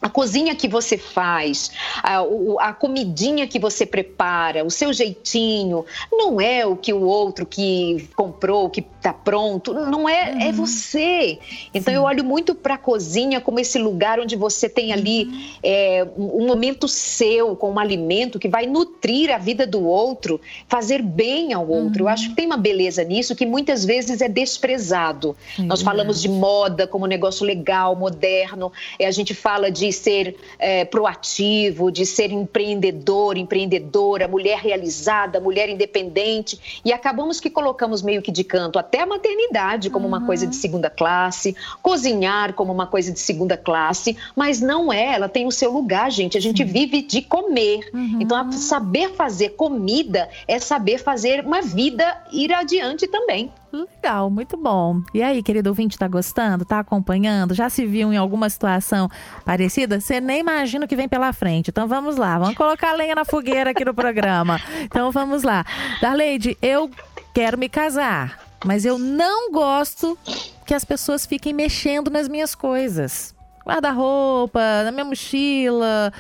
a 0.02 0.10
cozinha 0.10 0.56
que 0.56 0.68
você 0.68 0.98
faz, 0.98 1.72
a, 2.04 2.20
a, 2.60 2.74
comidinha 2.74 3.48
que 3.48 3.58
você 3.58 3.86
prepara, 3.86 4.64
o 4.64 4.70
seu 4.70 4.94
jeitinho, 4.94 5.86
não 6.12 6.40
é 6.40 6.66
o 6.66 6.76
que 6.76 6.94
o 6.94 7.02
outro 7.02 7.46
que 7.46 8.08
comprou, 8.16 8.70
que 8.70 8.82
está 8.82 9.12
pronto, 9.12 9.74
não 9.74 10.08
é, 10.08 10.30
é 10.30 10.34
uhum. 10.34 10.42
é 10.42 10.52
você. 10.52 11.40
Então 11.74 11.92
Sim. 11.92 11.98
eu 11.98 12.04
olho 12.04 12.24
muito 12.24 12.54
para 12.54 12.76
a 12.76 12.78
cozinha 12.78 13.42
como 13.42 13.60
esse 13.60 13.80
lugar 13.80 14.20
onde 14.20 14.36
você 14.36 14.70
tem 14.70 14.94
ali 14.94 15.26
uhum. 15.26 15.50
é, 15.64 16.08
um 16.18 16.46
momento 16.46 16.88
seu 16.88 17.56
com 17.56 17.72
um 17.72 17.80
alimento 17.80 18.38
que 18.40 18.48
vai 18.48 18.68
nutrir 18.68 19.34
a 19.34 19.38
vida 19.38 19.66
do 19.66 19.84
outro, 19.84 20.40
fazer 20.68 21.02
bem 21.02 21.54
ao 21.54 21.68
outro. 21.68 22.04
Uhum. 22.04 22.10
Eu 22.10 22.14
acho 22.14 22.30
que 22.30 22.36
tem 22.36 22.46
uma 22.46 22.58
beleza 22.58 23.04
nisso 23.04 23.36
que 23.36 23.46
muitas 23.46 23.84
vezes 23.84 24.22
é 24.22 24.30
desprezado. 24.30 25.36
Nós 25.58 25.82
falamos 25.82 26.22
de 26.22 26.30
moda 26.30 26.86
como 26.86 27.06
um 27.06 27.08
negócio 27.08 27.46
legal, 27.46 27.96
moderno, 27.96 28.72
e 29.00 29.06
a 29.06 29.12
gente 29.12 29.34
fala 29.34 29.72
de 29.72 29.87
de 29.88 29.94
ser 29.94 30.36
é, 30.60 30.84
proativo, 30.86 31.92
de 31.92 32.06
ser 32.06 32.32
empreendedor, 32.32 33.38
empreendedora, 33.38 34.28
mulher 34.28 34.60
realizada, 34.60 35.40
mulher 35.40 35.70
independente. 35.70 36.82
E 36.84 36.92
acabamos 36.92 37.40
que 37.40 37.50
colocamos 37.50 38.02
meio 38.02 38.22
que 38.22 38.32
de 38.32 38.44
canto 38.44 38.78
até 38.78 39.02
a 39.02 39.06
maternidade 39.06 39.90
como 39.90 40.06
uhum. 40.06 40.16
uma 40.16 40.26
coisa 40.26 40.46
de 40.46 40.56
uhum. 40.56 40.62
segunda 40.62 40.90
classe, 40.90 41.56
cozinhar 41.82 42.54
como 42.54 42.74
uma 42.74 42.88
coisa 42.88 43.12
de 43.12 43.20
segunda 43.20 43.56
classe, 43.56 44.18
mas 44.36 44.60
não 44.60 44.92
é, 44.92 45.16
ela 45.16 45.30
tem 45.30 45.48
o 45.48 45.52
seu 45.52 45.72
lugar, 45.72 46.12
gente. 46.12 46.38
A 46.38 46.42
gente 46.42 46.66
Sim. 46.66 46.72
vive 46.72 47.02
de 47.02 47.22
comer. 47.22 47.90
Uhum. 47.94 48.20
Então, 48.20 48.52
saber 48.52 49.12
fazer 49.14 49.50
comida 49.52 50.30
é 50.48 50.60
saber 50.60 50.98
fazer 50.98 51.46
uma 51.46 51.62
vida 51.62 52.24
ir 52.32 52.52
adiante 52.52 53.08
também. 53.08 53.52
Legal, 53.86 54.30
muito 54.30 54.58
bom. 54.58 55.02
E 55.14 55.22
aí, 55.22 55.44
querido 55.44 55.70
ouvinte, 55.70 55.98
tá 55.98 56.08
gostando? 56.08 56.66
Tá 56.66 56.80
acompanhando? 56.80 57.54
Já 57.54 57.70
se 57.70 57.86
viu 57.86 58.12
em 58.12 58.18
alguma 58.18 58.50
situação 58.50 59.10
parecida? 59.46 60.00
Você 60.00 60.20
nem 60.20 60.40
imagina 60.40 60.86
o 60.86 60.88
que 60.88 60.96
vem 60.96 61.08
pela 61.08 61.32
frente. 61.34 61.70
Então 61.70 61.88
vamos 61.88 62.18
lá, 62.18 62.40
vamos 62.40 62.56
colocar 62.56 62.94
lenha 62.94 63.16
na 63.16 63.26
fogueira 63.26 63.72
aqui 63.72 63.86
no 63.86 63.94
programa. 63.94 64.60
Então 64.82 65.12
vamos 65.12 65.44
lá. 65.44 65.66
Darleide, 66.02 66.58
eu 66.62 66.90
quero 67.34 67.58
me 67.58 67.70
casar, 67.70 68.40
mas 68.66 68.86
eu 68.86 68.98
não 68.98 69.52
gosto 69.52 70.18
que 70.66 70.74
as 70.74 70.84
pessoas 70.84 71.26
fiquem 71.26 71.54
mexendo 71.54 72.10
nas 72.10 72.28
minhas 72.28 72.56
coisas. 72.56 73.36
Guarda-roupa, 73.66 74.62
na 74.84 74.92
minha 74.92 75.06
mochila, 75.06 76.12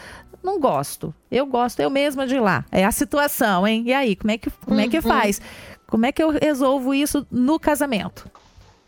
não 0.43 0.59
gosto. 0.59 1.13
Eu 1.29 1.45
gosto 1.45 1.79
eu 1.79 1.89
mesma 1.89 2.27
de 2.27 2.35
ir 2.35 2.39
lá. 2.39 2.63
É 2.71 2.85
a 2.85 2.91
situação, 2.91 3.67
hein? 3.67 3.83
E 3.85 3.93
aí, 3.93 4.15
como 4.15 4.31
é 4.31 4.37
que, 4.37 4.49
como 4.49 4.79
é 4.79 4.87
que 4.87 4.97
uhum. 4.97 5.01
faz? 5.03 5.41
Como 5.87 6.05
é 6.05 6.11
que 6.11 6.21
eu 6.21 6.29
resolvo 6.31 6.93
isso 6.93 7.25
no 7.31 7.59
casamento? 7.59 8.29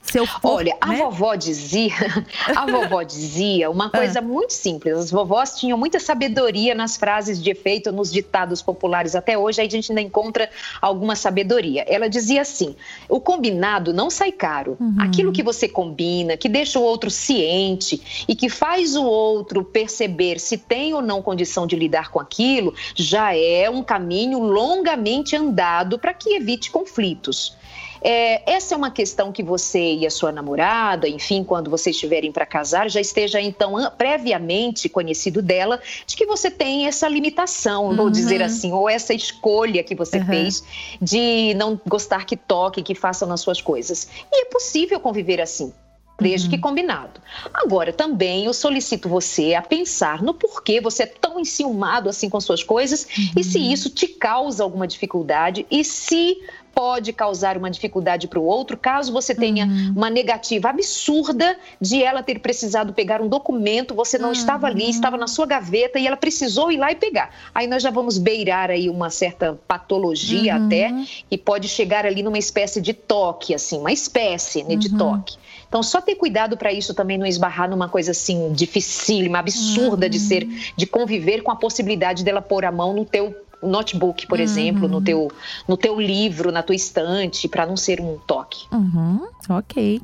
For, 0.02 0.28
Olha, 0.44 0.74
né? 0.88 0.96
a 0.96 1.04
vovó 1.04 1.36
dizia, 1.36 1.94
a 2.56 2.66
vovó 2.66 3.04
dizia 3.04 3.70
uma 3.70 3.88
ah. 3.88 3.90
coisa 3.90 4.22
muito 4.22 4.54
simples. 4.54 4.96
As 4.96 5.12
vovós 5.12 5.60
tinham 5.60 5.78
muita 5.78 6.00
sabedoria 6.00 6.74
nas 6.74 6.98
frases 6.98 7.42
de 7.42 7.52
efeito, 7.52 7.92
nos 7.92 8.12
ditados 8.12 8.62
populares. 8.62 9.14
Até 9.14 9.38
hoje 9.38 9.62
a 9.62 9.70
gente 9.70 9.92
ainda 9.92 10.02
encontra 10.02 10.50
alguma 10.82 11.16
sabedoria. 11.16 11.86
Ela 11.88 12.10
dizia 12.10 12.42
assim: 12.42 12.76
o 13.08 13.20
combinado 13.20 13.94
não 13.94 14.10
sai 14.10 14.32
caro. 14.32 14.78
Uhum. 14.80 14.96
Aquilo 15.00 15.32
que 15.32 15.44
você 15.44 15.68
combina, 15.68 16.36
que 16.36 16.50
deixa 16.50 16.80
o 16.80 16.84
outro 16.84 17.12
ciente 17.12 18.26
e 18.28 18.36
que 18.36 18.50
faz 18.50 18.96
o 18.96 19.04
outro 19.04 19.64
perceber 19.64 20.40
se 20.40 20.58
tem 20.58 20.94
ou 20.94 21.02
não 21.02 21.22
condição 21.22 21.68
de 21.68 21.76
lidar 21.76 22.10
com 22.10 22.20
aquilo, 22.20 22.74
já 22.96 23.36
é 23.36 23.70
um 23.70 23.84
caminho 23.84 24.40
longamente 24.40 25.36
andado 25.36 26.00
para 26.00 26.14
que 26.14 26.34
evite 26.34 26.72
conflitos. 26.72 27.59
É, 28.02 28.52
essa 28.52 28.74
é 28.74 28.78
uma 28.78 28.92
questão 28.92 29.32
que 29.32 29.44
você 29.44 29.96
e 29.96 30.06
a 30.06 30.12
sua 30.12 30.32
namorada, 30.32 31.08
enfim, 31.08 31.44
quando 31.44 31.70
vocês 31.70 31.96
estiverem 31.96 32.32
para 32.32 32.46
casar, 32.46 32.90
já 32.90 33.02
esteja 33.02 33.42
então 33.42 33.76
previamente 33.98 34.90
conhecido 34.90 35.42
dela 35.42 35.80
de 36.06 36.16
que 36.16 36.26
você 36.26 36.50
tem 36.50 36.88
essa 36.88 37.08
limitação, 37.08 37.88
uhum. 37.88 37.96
vou 37.96 38.10
dizer 38.10 38.42
assim, 38.42 38.72
ou 38.72 38.90
essa 38.90 39.14
escolha 39.14 39.84
que 39.84 39.96
você 39.96 40.18
uhum. 40.20 40.26
fez 40.26 40.64
de 41.02 41.54
não 41.56 41.80
gostar 41.88 42.26
que 42.26 42.36
toque, 42.36 42.82
que 42.82 42.96
façam 42.96 43.28
nas 43.28 43.42
suas 43.42 43.62
coisas. 43.62 44.08
E 44.32 44.44
é 44.44 44.46
possível 44.46 45.00
conviver 45.00 45.42
assim 45.42 45.74
desde 46.20 46.48
uhum. 46.48 46.52
que 46.52 46.58
combinado. 46.60 47.22
Agora, 47.54 47.94
também 47.94 48.46
eu 48.46 48.54
solicito 48.54 49.08
você 49.08 49.54
a 49.54 49.62
pensar 49.62 50.22
no 50.22 50.34
porquê 50.34 50.82
você 50.82 51.04
é 51.04 51.06
tão 51.06 51.40
enciumado 51.40 52.10
assim 52.10 52.30
com 52.30 52.40
suas 52.40 52.64
coisas 52.64 53.08
uhum. 53.18 53.32
e 53.38 53.44
se 53.44 53.58
uhum. 53.58 53.72
isso 53.72 53.90
te 53.90 54.08
causa 54.08 54.64
alguma 54.64 54.88
dificuldade 54.88 55.66
e 55.72 55.84
se 55.84 56.38
pode 56.80 57.12
causar 57.12 57.58
uma 57.58 57.70
dificuldade 57.70 58.26
para 58.26 58.40
o 58.40 58.46
outro, 58.46 58.78
caso 58.78 59.12
você 59.12 59.36
tenha 59.36 59.66
uhum. 59.66 59.94
uma 59.98 60.10
negativa 60.10 60.70
absurda 60.70 61.58
de 61.82 62.02
ela 62.02 62.24
ter 62.24 62.40
precisado 62.40 62.94
pegar 62.94 63.22
um 63.22 63.28
documento, 63.28 63.94
você 63.94 64.18
não 64.18 64.28
uhum. 64.28 64.34
estava 64.34 64.68
ali, 64.68 64.86
uhum. 64.86 64.90
estava 64.90 65.18
na 65.18 65.28
sua 65.28 65.46
gaveta 65.46 66.00
e 66.00 66.08
ela 66.08 66.16
precisou 66.16 66.72
ir 66.72 66.78
lá 66.78 66.90
e 66.90 66.96
pegar. 66.96 67.36
Aí 67.54 67.68
nós 67.68 67.84
já 67.84 67.92
vamos 67.92 68.18
beirar 68.18 68.72
aí 68.72 68.90
uma 68.90 69.10
certa 69.10 69.60
patologia 69.68 70.56
uhum. 70.56 70.68
até 70.68 70.94
e 71.30 71.38
pode 71.38 71.68
chegar 71.68 72.06
ali 72.06 72.24
numa 72.24 72.38
espécie 72.38 72.80
de 72.80 72.94
toque, 72.94 73.54
assim, 73.54 73.78
uma 73.78 73.92
espécie 73.92 74.64
né, 74.64 74.78
de 74.78 74.88
uhum. 74.88 74.98
toque. 74.98 75.36
Então, 75.68 75.84
só 75.84 76.00
ter 76.00 76.16
cuidado 76.16 76.56
para 76.56 76.72
isso 76.72 76.94
também 76.94 77.18
não 77.18 77.26
esbarrar 77.26 77.70
numa 77.70 77.90
coisa 77.90 78.12
assim 78.12 78.54
dificílima, 78.54 79.40
absurda 79.40 80.10
de 80.10 80.18
uhum. 80.18 80.24
ser, 80.24 80.48
de 80.78 80.86
conviver 80.88 81.44
com 81.44 81.52
a 81.52 81.58
possibilidade 81.58 82.24
dela 82.24 82.42
pôr 82.42 82.64
a 82.64 82.72
mão 82.72 82.94
no 82.94 83.04
teu 83.04 83.36
notebook, 83.62 84.28
por 84.28 84.38
uhum. 84.38 84.44
exemplo, 84.44 84.88
no 84.88 85.02
teu, 85.02 85.32
no 85.68 85.76
teu 85.78 86.00
livro, 86.00 86.52
na 86.52 86.64
tua 86.64 86.76
estante, 86.76 87.48
para 87.48 87.66
não 87.66 87.78
ser 87.78 88.00
um 88.00 88.18
toque. 88.18 88.66
Uhum. 88.72 89.28
Ok. 89.50 90.02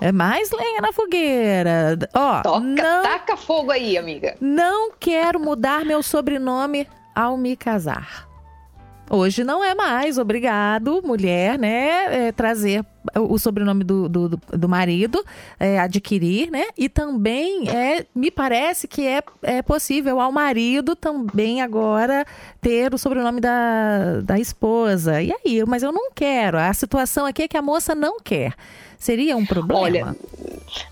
É 0.00 0.10
mais 0.10 0.50
lenha 0.50 0.80
na 0.80 0.92
fogueira. 0.92 1.98
Ó, 2.12 2.42
Toca, 2.42 2.60
não, 2.60 3.02
taca 3.02 3.36
fogo 3.36 3.70
aí, 3.70 3.96
amiga. 3.96 4.36
Não 4.40 4.92
quero 4.92 5.38
mudar 5.38 5.84
meu 5.84 6.02
sobrenome 6.02 6.86
ao 7.14 7.36
me 7.36 7.56
casar. 7.56 8.28
Hoje 9.10 9.44
não 9.44 9.62
é 9.62 9.74
mais 9.74 10.16
obrigado, 10.16 11.02
mulher, 11.04 11.58
né, 11.58 12.28
é, 12.28 12.32
trazer 12.32 12.84
o 13.14 13.38
sobrenome 13.38 13.84
do, 13.84 14.08
do, 14.08 14.28
do 14.28 14.68
marido, 14.68 15.22
é, 15.60 15.78
adquirir, 15.78 16.50
né? 16.50 16.64
E 16.76 16.88
também 16.88 17.68
é, 17.68 18.06
me 18.14 18.30
parece 18.30 18.88
que 18.88 19.06
é, 19.06 19.22
é 19.42 19.60
possível 19.60 20.20
ao 20.20 20.32
marido 20.32 20.96
também 20.96 21.60
agora 21.60 22.24
ter 22.62 22.94
o 22.94 22.98
sobrenome 22.98 23.42
da, 23.42 24.22
da 24.22 24.38
esposa. 24.38 25.20
E 25.20 25.32
aí, 25.32 25.62
mas 25.66 25.82
eu 25.82 25.92
não 25.92 26.10
quero. 26.12 26.58
A 26.58 26.72
situação 26.72 27.26
aqui 27.26 27.42
é 27.42 27.48
que 27.48 27.58
a 27.58 27.62
moça 27.62 27.94
não 27.94 28.18
quer. 28.18 28.54
Seria 29.04 29.36
um 29.36 29.44
problema? 29.44 29.80
Olha, 29.80 30.16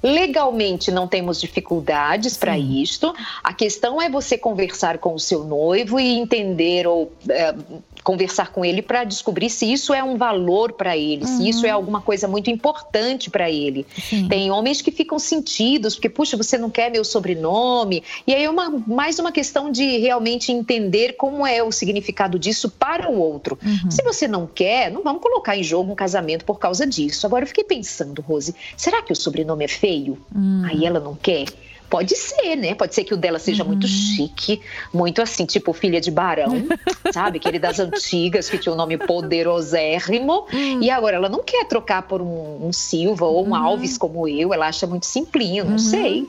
legalmente 0.02 0.90
não 0.90 1.08
temos 1.08 1.40
dificuldades 1.40 2.36
para 2.36 2.58
isto. 2.58 3.14
A 3.42 3.54
questão 3.54 4.02
é 4.02 4.10
você 4.10 4.36
conversar 4.36 4.98
com 4.98 5.14
o 5.14 5.18
seu 5.18 5.44
noivo 5.44 5.98
e 5.98 6.18
entender 6.18 6.86
ou 6.86 7.10
é, 7.30 7.54
conversar 8.02 8.50
com 8.50 8.64
ele 8.64 8.82
para 8.82 9.04
descobrir 9.04 9.48
se 9.48 9.70
isso 9.72 9.94
é 9.94 10.02
um 10.02 10.16
valor 10.16 10.72
para 10.72 10.96
ele, 10.96 11.24
uhum. 11.24 11.36
se 11.36 11.48
isso 11.48 11.66
é 11.66 11.70
uhum. 11.70 11.76
alguma 11.76 12.00
coisa 12.00 12.26
muito 12.26 12.50
importante 12.50 13.30
para 13.30 13.50
ele. 13.50 13.86
Sim. 13.96 14.28
Tem 14.28 14.50
homens 14.50 14.82
que 14.82 14.90
ficam 14.90 15.18
sentidos, 15.18 15.94
porque, 15.94 16.08
puxa, 16.08 16.36
você 16.36 16.58
não 16.58 16.68
quer 16.68 16.90
meu 16.90 17.04
sobrenome. 17.04 18.02
E 18.26 18.34
aí 18.34 18.44
é 18.44 18.50
uma, 18.50 18.70
mais 18.86 19.18
uma 19.18 19.30
questão 19.30 19.70
de 19.70 19.98
realmente 19.98 20.52
entender 20.52 21.14
como 21.14 21.46
é 21.46 21.62
o 21.62 21.70
significado 21.70 22.38
disso 22.38 22.70
para 22.70 23.10
o 23.10 23.18
outro. 23.18 23.58
Uhum. 23.64 23.90
Se 23.90 24.02
você 24.02 24.26
não 24.26 24.46
quer, 24.46 24.90
não 24.90 25.02
vamos 25.02 25.22
colocar 25.22 25.56
em 25.56 25.62
jogo 25.62 25.92
um 25.92 25.96
casamento 25.96 26.44
por 26.44 26.58
causa 26.58 26.86
disso. 26.86 27.26
Agora, 27.26 27.44
eu 27.44 27.48
fiquei 27.48 27.64
pensando, 27.64 28.01
Rose, 28.22 28.54
será 28.76 29.02
que 29.02 29.12
o 29.12 29.16
sobrenome 29.16 29.64
é 29.64 29.68
feio? 29.68 30.18
Uhum. 30.34 30.62
Aí 30.64 30.84
ela 30.84 30.98
não 30.98 31.14
quer? 31.14 31.46
Pode 31.92 32.16
ser, 32.16 32.56
né? 32.56 32.74
Pode 32.74 32.94
ser 32.94 33.04
que 33.04 33.12
o 33.12 33.18
dela 33.18 33.38
seja 33.38 33.62
uhum. 33.62 33.68
muito 33.68 33.86
chique, 33.86 34.62
muito 34.94 35.20
assim, 35.20 35.44
tipo 35.44 35.74
filha 35.74 36.00
de 36.00 36.10
barão, 36.10 36.66
sabe? 37.12 37.36
Aquele 37.36 37.58
das 37.58 37.78
antigas 37.78 38.48
que 38.48 38.56
tinha 38.56 38.72
um 38.72 38.76
nome 38.76 38.96
poderosérrimo. 38.96 40.46
Uhum. 40.50 40.82
E 40.82 40.90
agora 40.90 41.16
ela 41.16 41.28
não 41.28 41.42
quer 41.42 41.66
trocar 41.66 42.00
por 42.02 42.22
um, 42.22 42.66
um 42.66 42.72
Silva 42.72 43.26
ou 43.26 43.44
um 43.44 43.50
uhum. 43.50 43.54
Alves 43.54 43.98
como 43.98 44.26
eu, 44.26 44.54
ela 44.54 44.68
acha 44.68 44.86
muito 44.86 45.04
simplinho, 45.04 45.64
não 45.64 45.72
uhum. 45.72 45.78
sei. 45.78 46.26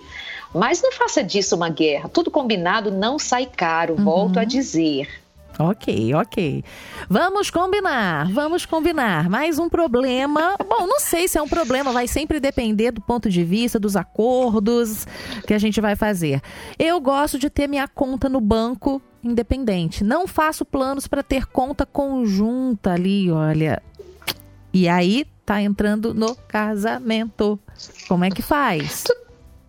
Mas 0.54 0.82
não 0.82 0.92
faça 0.92 1.24
disso 1.24 1.56
uma 1.56 1.70
guerra. 1.70 2.10
Tudo 2.10 2.30
combinado 2.30 2.92
não 2.92 3.18
sai 3.18 3.46
caro, 3.46 3.96
volto 3.96 4.38
a 4.38 4.42
uhum. 4.42 4.48
dizer. 4.48 5.08
Ok, 5.60 6.14
ok. 6.16 6.64
Vamos 7.08 7.52
combinar, 7.52 8.32
vamos 8.32 8.66
combinar. 8.66 9.30
Mais 9.30 9.60
um 9.60 9.70
problema. 9.70 10.56
Bom, 10.68 10.88
não 10.88 11.00
sei 11.00 11.28
se 11.28 11.38
é 11.38 11.42
um 11.42 11.48
problema, 11.48 11.92
vai 11.92 12.08
sempre 12.08 12.40
depender 12.40 12.92
do 12.92 13.02
ponto 13.02 13.30
de 13.30 13.44
vista, 13.44 13.80
dos 13.80 13.96
acordos 13.96 15.06
que 15.46 15.54
a 15.54 15.60
gente 15.60 15.80
vai 15.80 15.96
fazer. 15.96 16.42
Eu 16.80 17.00
gosto 17.00 17.38
de 17.38 17.50
ter 17.50 17.68
minha 17.68 17.88
conta 17.88 18.28
no 18.28 18.42
banco 18.42 19.02
independente. 19.24 20.04
Não 20.04 20.28
faço 20.28 20.66
planos 20.66 21.08
para 21.08 21.22
ter 21.22 21.46
conta 21.46 21.86
conjunta 21.86 22.94
ali, 22.94 23.32
olha. 23.32 23.82
E 24.74 24.90
aí 24.90 25.26
tá 25.46 25.62
entrando 25.62 26.14
no 26.14 26.36
casamento. 26.36 27.60
Como 28.08 28.26
é 28.26 28.32
que 28.32 28.42
faz? 28.42 29.04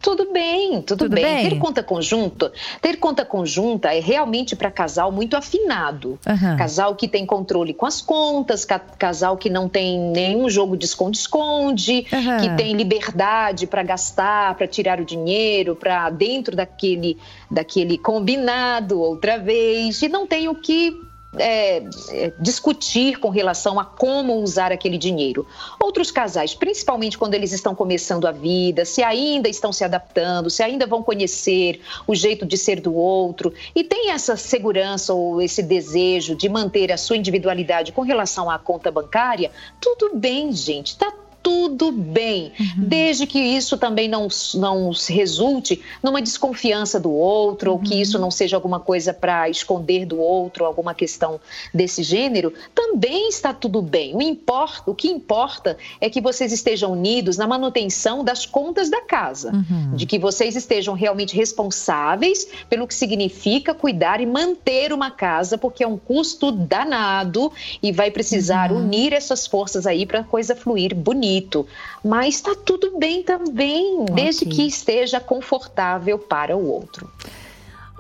Tudo 0.05 0.31
bem, 0.31 0.83
tudo, 0.83 1.05
tudo 1.05 1.15
bem. 1.15 1.25
bem. 1.25 1.49
Ter 1.49 1.59
conta 1.59 1.83
conjunta, 1.83 2.53
ter 2.83 2.99
conta 2.99 3.25
conjunta 3.25 3.95
é 3.95 4.01
realmente 4.01 4.55
para 4.55 4.71
casal 4.71 5.11
muito 5.11 5.35
afinado. 5.35 6.19
Uhum. 6.27 6.57
Casal 6.59 6.95
que 6.95 7.09
tem 7.09 7.25
controle 7.25 7.73
com 7.73 7.87
as 7.87 8.03
contas, 8.03 8.67
casal 8.99 9.39
que 9.39 9.49
não 9.49 9.67
tem 9.67 9.99
nenhum 9.99 10.51
jogo 10.51 10.77
de 10.77 10.85
esconde-esconde, 10.85 12.07
uhum. 12.13 12.37
que 12.37 12.55
tem 12.55 12.75
liberdade 12.75 13.67
para 13.67 13.83
gastar, 13.83 14.55
para 14.57 14.67
tirar 14.67 15.01
o 15.01 15.07
dinheiro, 15.07 15.75
para 15.75 16.11
dentro 16.11 16.55
daquele, 16.55 17.17
daquele 17.51 17.97
combinado 17.97 19.01
outra 19.01 19.39
vez, 19.39 20.03
e 20.03 20.09
não 20.11 20.27
tem 20.27 20.49
o 20.49 20.55
que 20.55 20.95
é, 21.39 21.83
é, 22.11 22.33
discutir 22.39 23.19
com 23.19 23.29
relação 23.29 23.79
a 23.79 23.85
como 23.85 24.35
usar 24.43 24.73
aquele 24.73 24.99
dinheiro. 24.99 25.47
Outros 25.81 26.11
casais, 26.11 26.55
principalmente 26.55 27.19
quando 27.19 27.35
eles 27.35 27.53
estão 27.53 27.75
começando 27.75 28.27
a 28.27 28.33
vida, 28.33 28.85
se 28.85 29.03
ainda 29.03 29.49
estão 29.49 29.73
se 29.73 29.85
adaptando, 29.85 30.51
se 30.51 30.63
ainda 30.63 30.87
vão 30.87 31.03
conhecer 31.03 31.81
o 32.07 32.15
jeito 32.15 32.47
de 32.47 32.57
ser 32.57 32.81
do 32.81 32.95
outro 32.95 33.53
e 33.75 33.85
tem 33.85 34.11
essa 34.11 34.37
segurança 34.37 35.13
ou 35.13 35.41
esse 35.41 35.63
desejo 35.63 36.35
de 36.35 36.49
manter 36.49 36.93
a 36.93 36.97
sua 36.97 37.17
individualidade 37.17 37.93
com 37.93 38.03
relação 38.03 38.51
à 38.51 38.59
conta 38.59 38.91
bancária, 38.91 39.51
tudo 39.81 40.17
bem, 40.17 40.53
gente, 40.53 40.97
tá 40.97 41.13
tudo 41.45 41.93
bem, 41.93 42.53
uhum. 42.59 42.89
desde 42.89 43.27
que 43.27 43.39
isso 43.39 43.77
também 43.77 44.09
não, 44.09 44.29
não 44.55 44.91
resulte 45.11 45.83
numa 46.03 46.23
desconfiança 46.23 46.99
do 46.99 47.13
outro, 47.13 47.71
uhum. 47.71 47.77
ou 47.77 47.83
que 47.83 48.01
isso 48.01 48.17
uhum. 48.17 48.23
não 48.23 48.31
seja 48.31 48.57
alguma 48.57 48.81
coisa 48.81 49.13
para 49.13 49.51
esconder 49.51 50.07
do 50.07 50.19
outro, 50.19 50.65
alguma 50.65 50.95
questão 50.95 51.39
desse 51.73 52.03
gênero, 52.03 52.55
também 52.75 53.29
está 53.29 53.53
tudo 53.53 53.83
bem. 53.83 54.17
O, 54.17 54.23
importa, 54.23 54.91
o 54.91 54.95
que 54.95 55.07
importa 55.07 55.77
é 56.01 56.09
que 56.09 56.19
vocês 56.19 56.51
estejam 56.51 56.93
unidos 56.93 57.37
na 57.37 57.47
manutenção 57.47 58.25
das 58.25 58.47
contas 58.47 58.89
da 58.89 59.03
casa, 59.03 59.53
uhum. 59.53 59.97
de 59.97 60.07
que 60.07 60.19
vocês 60.19 60.57
estejam 60.57 60.95
realmente 60.95 61.37
responsáveis 61.37 62.49
pelo 62.71 62.87
que 62.87 62.95
significa 62.95 63.75
cuidar 63.75 64.19
e 64.19 64.25
manter 64.25 64.95
uma 64.95 65.11
casa, 65.11 65.59
porque 65.59 65.85
é 65.85 65.87
um 65.87 65.99
custo 65.99 66.51
danado 66.51 67.53
e 67.83 67.93
vai 67.93 68.11
precisar 68.11 68.73
uhum. 68.73 68.79
unir 68.79 69.13
essas 69.13 69.47
forças 69.47 69.87
aí 69.87 70.07
para 70.07 70.21
a 70.21 70.25
coisa 70.25 70.57
fluir 70.57 70.95
bonita 70.95 71.34
bonito, 71.35 71.67
mas 72.05 72.37
está 72.37 72.55
tudo 72.55 72.99
bem 72.99 73.23
também, 73.23 74.01
okay. 74.01 74.15
desde 74.15 74.47
que 74.47 74.67
esteja 74.67 75.21
confortável 75.21 76.19
para 76.19 76.57
o 76.57 76.67
outro. 76.67 77.11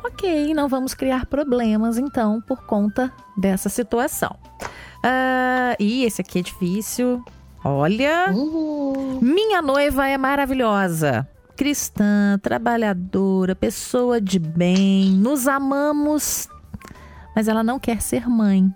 Ok, 0.04 0.52
não 0.54 0.68
vamos 0.68 0.92
criar 0.94 1.26
problemas 1.26 1.96
então 1.96 2.40
por 2.40 2.64
conta 2.66 3.12
dessa 3.36 3.68
situação. 3.68 4.36
Uh, 4.98 5.76
e 5.78 6.04
esse 6.04 6.20
aqui 6.20 6.38
é 6.38 6.42
difícil. 6.42 7.24
Olha, 7.64 8.30
uhum. 8.30 9.18
minha 9.22 9.62
noiva 9.62 10.06
é 10.06 10.18
maravilhosa 10.18 11.26
cristã, 11.56 12.36
trabalhadora, 12.42 13.54
pessoa 13.54 14.20
de 14.20 14.40
bem, 14.40 15.12
nos 15.12 15.46
amamos, 15.46 16.48
mas 17.34 17.46
ela 17.46 17.62
não 17.62 17.78
quer 17.78 18.02
ser 18.02 18.28
mãe. 18.28 18.74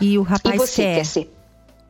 E 0.00 0.18
o 0.18 0.22
rapaz 0.22 0.54
e 0.54 0.58
você 0.58 0.82
quer. 0.82 0.94
quer 0.96 1.04
ser 1.04 1.37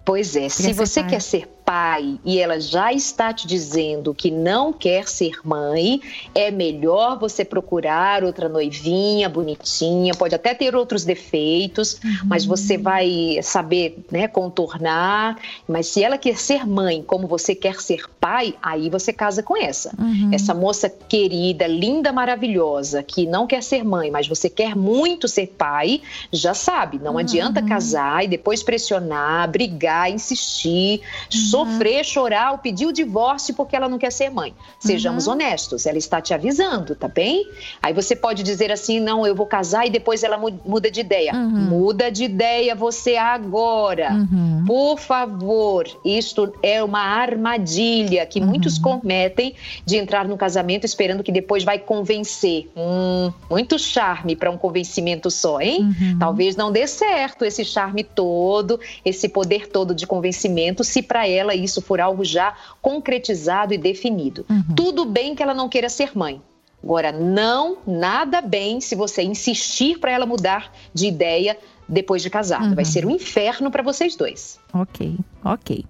Pois 0.09 0.35
é, 0.37 0.49
se 0.49 0.73
você 0.73 1.03
quer 1.03 1.21
ser 1.21 1.47
pai 1.69 2.19
e 2.25 2.39
ela 2.39 2.59
já 2.59 2.95
está 2.95 3.31
te 3.31 3.47
dizendo 3.47 4.15
que 4.15 4.31
não 4.31 4.73
quer 4.73 5.07
ser 5.07 5.33
mãe, 5.45 6.01
é 6.35 6.51
melhor 6.51 7.19
você 7.19 7.45
procurar 7.45 8.25
outra 8.25 8.49
noivinha 8.49 9.29
bonitinha, 9.29 10.15
pode 10.15 10.35
até 10.35 10.55
ter 10.55 10.75
outros 10.75 11.05
defeitos, 11.05 12.01
uhum. 12.03 12.21
mas 12.25 12.47
você 12.47 12.79
vai 12.79 13.39
saber 13.43 14.03
né, 14.11 14.27
contornar. 14.27 15.37
Mas 15.69 15.89
se 15.89 16.03
ela 16.03 16.17
quer 16.17 16.39
ser 16.39 16.67
mãe, 16.67 17.05
como 17.07 17.27
você 17.27 17.55
quer 17.55 17.79
ser 17.83 18.09
pai, 18.19 18.55
aí 18.63 18.89
você 18.89 19.13
casa 19.13 19.43
com 19.43 19.55
essa. 19.55 19.93
Uhum. 19.99 20.31
Essa 20.33 20.55
moça 20.55 20.89
querida, 20.89 21.67
linda, 21.67 22.11
maravilhosa, 22.11 23.03
que 23.03 23.27
não 23.27 23.47
quer 23.47 23.63
ser 23.63 23.85
mãe, 23.85 24.11
mas 24.11 24.27
você 24.27 24.49
quer 24.49 24.75
muito 24.75 25.29
ser 25.29 25.49
pai, 25.49 26.01
já 26.33 26.55
sabe, 26.55 26.99
não 26.99 27.13
uhum. 27.13 27.19
adianta 27.19 27.61
casar 27.61 28.25
e 28.25 28.29
depois 28.29 28.63
pressionar, 28.63 29.51
brigar, 29.51 30.11
insistir, 30.11 31.03
uhum 31.35 31.58
sofrer, 31.59 32.05
chorar 32.05 32.53
ou 32.53 32.59
pedir 32.59 32.87
o 32.87 32.93
divórcio 32.93 33.55
porque 33.55 33.75
ela 33.75 33.89
não 33.89 33.99
quer 33.99 34.13
ser 34.13 34.31
mãe. 34.31 34.55
Sejamos 34.79 35.27
uhum. 35.27 35.35
honestos, 35.35 35.87
ela 35.87 35.99
está 35.99 36.21
te 36.21 36.33
avisando, 36.33 36.95
tá 36.95 37.09
bem? 37.09 37.49
Aí 37.83 37.93
você 37.93 38.15
pode 38.15 38.43
dizer 38.43 38.71
assim: 38.71 39.01
não, 39.01 39.27
eu 39.27 39.35
vou 39.35 39.47
casar 39.47 39.87
e 39.87 39.91
depois 39.91 40.23
ela 40.23 40.39
muda 40.39 40.91
de 40.91 41.01
ideia. 41.01 41.35
Uhum. 41.35 41.49
Muda 41.49 42.11
de 42.11 42.25
ideia 42.25 42.75
você 42.75 43.17
agora. 43.17 44.13
Uhum. 44.13 44.65
Por 44.67 44.99
favor, 44.99 45.87
isto 46.05 46.53
é 46.63 46.83
uma 46.83 47.01
armadilha 47.01 48.25
que 48.27 48.41
muitos 48.41 48.77
uhum. 48.77 49.01
cometem 49.01 49.55
de 49.85 49.97
entrar 49.97 50.27
no 50.29 50.37
casamento 50.37 50.85
esperando 50.85 51.23
que 51.23 51.33
depois 51.33 51.65
vai 51.65 51.79
convencer. 51.79 52.71
Hum, 52.77 53.33
muito 53.51 53.79
charme 53.79 54.37
para 54.37 54.51
um 54.51 54.57
convencimento 54.57 55.31
só, 55.31 55.61
hein? 55.61 55.83
Uhum. 55.83 56.19
Talvez 56.19 56.57
não 56.57 56.71
dê 56.71 56.87
certo 56.87 57.45
esse 57.45 57.65
charme 57.65 58.05
todo, 58.05 58.79
esse 59.05 59.29
poder 59.29 59.69
todo 59.69 59.95
de 59.95 60.07
convencimento, 60.07 60.85
se 60.85 61.03
para 61.03 61.27
ela 61.27 61.48
ela 61.49 61.55
isso 61.55 61.81
for 61.81 62.01
algo 62.01 62.25
já 62.25 62.55
concretizado 62.83 63.73
e 63.73 63.79
definido. 63.79 64.45
Uhum. 64.49 64.75
Tudo 64.77 65.05
bem 65.05 65.35
que 65.35 65.43
ela 65.43 65.55
não 65.55 65.69
queira 65.69 65.89
ser 65.89 66.17
mãe. 66.17 66.43
Agora, 66.83 67.11
não, 67.11 67.79
nada 67.87 68.41
bem 68.41 68.81
se 68.81 68.95
você 68.95 69.23
insistir 69.23 69.99
para 69.99 70.13
ela 70.13 70.27
mudar 70.27 70.73
de 70.95 71.07
ideia 71.07 71.59
depois 71.89 72.23
de 72.23 72.31
casada. 72.31 72.67
Uhum. 72.67 72.75
Vai 72.75 72.85
ser 72.85 73.05
um 73.05 73.11
inferno 73.11 73.71
para 73.71 73.83
vocês 73.83 74.15
dois. 74.15 74.61
Ok, 74.73 75.17
ok. 75.45 75.85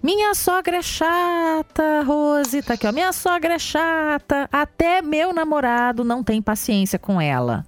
Minha 0.00 0.32
sogra 0.34 0.76
é 0.76 0.82
chata, 0.82 2.02
Rose, 2.06 2.62
tá 2.62 2.74
aqui, 2.74 2.86
ó. 2.86 2.92
Minha 2.92 3.12
sogra 3.12 3.54
é 3.54 3.58
chata. 3.58 4.48
Até 4.50 5.02
meu 5.02 5.32
namorado 5.32 6.04
não 6.04 6.22
tem 6.22 6.40
paciência 6.40 6.98
com 6.98 7.20
ela. 7.20 7.66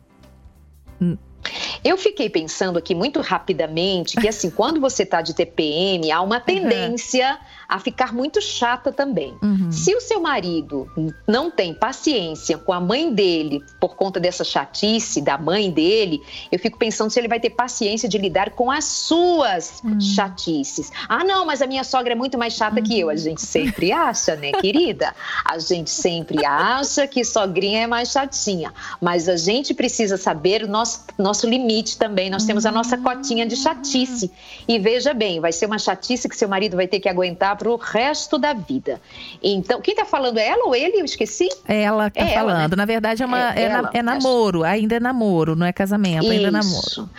Eu 1.83 1.97
fiquei 1.97 2.29
pensando 2.29 2.79
aqui 2.79 2.95
muito 2.95 3.21
rapidamente 3.21 4.17
que, 4.21 4.29
assim, 4.29 4.51
quando 4.51 4.81
você 4.81 5.03
está 5.03 5.23
de 5.23 5.35
TPM, 5.35 6.11
há 6.11 6.21
uma 6.21 6.39
tendência 6.39 7.39
a 7.71 7.79
ficar 7.79 8.13
muito 8.13 8.41
chata 8.41 8.91
também. 8.91 9.33
Uhum. 9.41 9.71
Se 9.71 9.95
o 9.95 10.01
seu 10.01 10.21
marido 10.21 10.91
não 11.27 11.53
tem 11.53 11.73
paciência 11.73 12.59
com 12.59 12.73
a 12.73 12.81
mãe 12.81 13.15
dele 13.15 13.63
por 13.79 13.95
conta 13.95 14.19
dessa 14.19 14.43
chatice 14.43 15.21
da 15.21 15.39
mãe 15.39 15.71
dele, 15.71 16.21
eu 16.51 16.59
fico 16.59 16.77
pensando 16.77 17.11
se 17.11 17.21
ele 17.21 17.29
vai 17.29 17.39
ter 17.39 17.51
paciência 17.51 18.09
de 18.09 18.19
lidar 18.19 18.51
com 18.51 18.73
as 18.73 18.85
suas 18.87 19.81
uhum. 19.85 20.01
chatices. 20.01 20.91
Ah, 21.09 21.23
não, 21.23 21.47
mas 21.47 21.63
a 21.63 21.67
minha 21.67 21.85
sogra 21.85 22.13
é 22.13 22.17
muito 22.17 22.37
mais 22.37 22.55
chata 22.55 22.81
uhum. 22.81 22.83
que 22.83 22.99
eu. 22.99 23.09
A 23.09 23.15
gente 23.15 23.41
sempre 23.41 23.93
acha, 23.93 24.35
né, 24.35 24.51
querida? 24.51 25.15
A 25.45 25.57
gente 25.61 25.91
sempre 25.91 26.45
acha 26.45 27.07
que 27.07 27.25
sogrinha 27.25 27.83
é 27.83 27.87
mais 27.87 28.11
chatinha. 28.11 28.75
Mas 29.01 29.29
a 29.29 29.37
gente 29.37 29.73
precisa 29.73 30.17
saber 30.17 30.65
o 30.65 30.69
nosso, 30.69 31.05
nosso 31.17 31.49
limite 31.49 31.97
também. 31.97 32.29
Nós 32.31 32.45
temos 32.45 32.67
a 32.67 32.73
nossa 32.73 32.99
cotinha 32.99 33.47
de 33.47 33.55
chatice. 33.55 34.29
E 34.67 34.77
veja 34.77 35.15
bem, 35.15 35.39
vai 35.39 35.53
ser 35.53 35.67
uma 35.67 35.79
chatice 35.79 36.29
que 36.29 36.35
seu 36.35 36.49
marido 36.49 36.77
vai 36.77 36.89
ter 36.89 36.99
que 36.99 37.09
aguentar 37.09 37.60
para 37.61 37.71
o 37.71 37.77
resto 37.77 38.39
da 38.39 38.55
vida. 38.55 38.99
Então, 39.43 39.83
quem 39.83 39.93
está 39.93 40.07
falando 40.07 40.39
é 40.39 40.49
ela 40.49 40.65
ou 40.65 40.75
ele? 40.75 40.99
Eu 40.99 41.05
esqueci? 41.05 41.47
É 41.69 41.83
ela 41.83 42.07
está 42.07 42.23
é 42.23 42.29
falando. 42.29 42.57
Ela, 42.57 42.69
né? 42.69 42.77
Na 42.77 42.85
verdade, 42.87 43.23
é, 43.23 43.27
uma, 43.27 43.53
é, 43.53 43.61
é, 43.61 43.63
ela, 43.65 43.91
é 43.93 44.03
namoro, 44.03 44.65
ainda 44.65 44.97
é 44.97 45.01
namoro, 45.01 45.55
não 45.55 45.67
é 45.67 45.73
casamento, 45.73 46.31
ainda 46.31 46.49
é 46.49 46.51
namoro. 46.51 47.11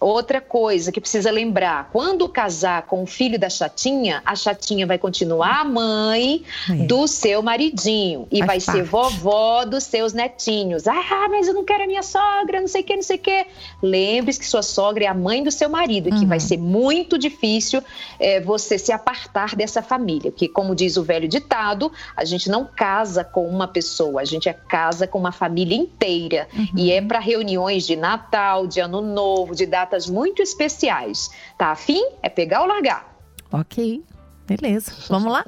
Outra 0.00 0.40
coisa 0.40 0.90
que 0.90 0.98
precisa 0.98 1.30
lembrar: 1.30 1.90
quando 1.92 2.26
casar 2.26 2.86
com 2.86 3.02
o 3.02 3.06
filho 3.06 3.38
da 3.38 3.50
chatinha, 3.50 4.22
a 4.24 4.34
chatinha 4.34 4.86
vai 4.86 4.96
continuar 4.96 5.60
a 5.60 5.64
mãe 5.64 6.42
é. 6.70 6.86
do 6.86 7.06
seu 7.06 7.42
maridinho 7.42 8.26
e 8.30 8.38
Faz 8.38 8.46
vai 8.46 8.60
parte. 8.60 8.78
ser 8.78 8.82
vovó 8.82 9.66
dos 9.66 9.84
seus 9.84 10.14
netinhos. 10.14 10.88
Ah, 10.88 11.28
mas 11.28 11.48
eu 11.48 11.52
não 11.52 11.64
quero 11.64 11.84
a 11.84 11.86
minha 11.86 12.02
sogra, 12.02 12.62
não 12.62 12.68
sei 12.68 12.80
o 12.80 12.84
que, 12.84 12.96
não 12.96 13.02
sei 13.02 13.16
o 13.16 13.18
que. 13.18 13.46
Lembre-se 13.82 14.40
que 14.40 14.46
sua 14.46 14.62
sogra 14.62 15.04
é 15.04 15.06
a 15.06 15.12
mãe 15.12 15.42
do 15.42 15.50
seu 15.50 15.68
marido 15.68 16.08
e 16.08 16.12
que 16.12 16.24
vai 16.24 16.38
uhum. 16.38 16.46
ser 16.46 16.56
muito 16.56 17.18
difícil 17.18 17.82
é, 18.18 18.40
você 18.40 18.78
se 18.78 18.92
apartar 18.92 19.54
dessa 19.54 19.82
família. 19.82 20.30
Porque, 20.30 20.48
como 20.48 20.74
diz 20.74 20.96
o 20.96 21.02
velho 21.02 21.28
ditado, 21.28 21.92
a 22.16 22.24
gente 22.24 22.48
não 22.48 22.64
casa 22.64 23.22
com 23.22 23.46
uma 23.46 23.68
pessoa, 23.68 24.22
a 24.22 24.24
gente 24.24 24.48
é 24.48 24.54
casa 24.54 25.06
com 25.06 25.18
uma 25.18 25.32
família 25.32 25.76
inteira. 25.76 26.48
Uhum. 26.54 26.68
E 26.74 26.90
é 26.90 27.02
para 27.02 27.18
reuniões 27.18 27.86
de 27.86 27.96
Natal, 27.96 28.66
de 28.66 28.80
Ano 28.80 29.02
Novo, 29.02 29.54
de 29.54 29.66
data 29.66 29.89
datas 29.90 30.08
muito 30.08 30.40
especiais. 30.40 31.30
Tá 31.58 31.72
afim? 31.72 32.00
É 32.22 32.28
pegar 32.28 32.62
ou 32.62 32.68
largar. 32.68 33.12
Ok, 33.50 34.02
beleza. 34.46 34.92
Vamos 35.08 35.32
lá? 35.32 35.44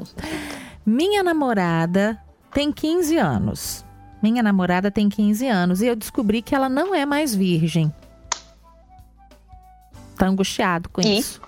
Minha 0.85 1.23
namorada 1.23 2.21
tem 2.53 2.73
15 2.73 3.17
anos. 3.17 3.85
Minha 4.21 4.43
namorada 4.43 4.91
tem 4.91 5.09
15 5.09 5.47
anos 5.47 5.83
e 5.83 5.87
eu 5.87 5.97
descobri 5.97 6.43
que 6.43 6.55
ela 6.55 6.69
não 6.69 6.95
é 6.95 7.07
mais 7.07 7.35
virgem. 7.35 7.93
Tá 10.17 10.27
angustiado 10.27 10.89
com 10.89 11.01
e? 11.01 11.19
isso. 11.19 11.41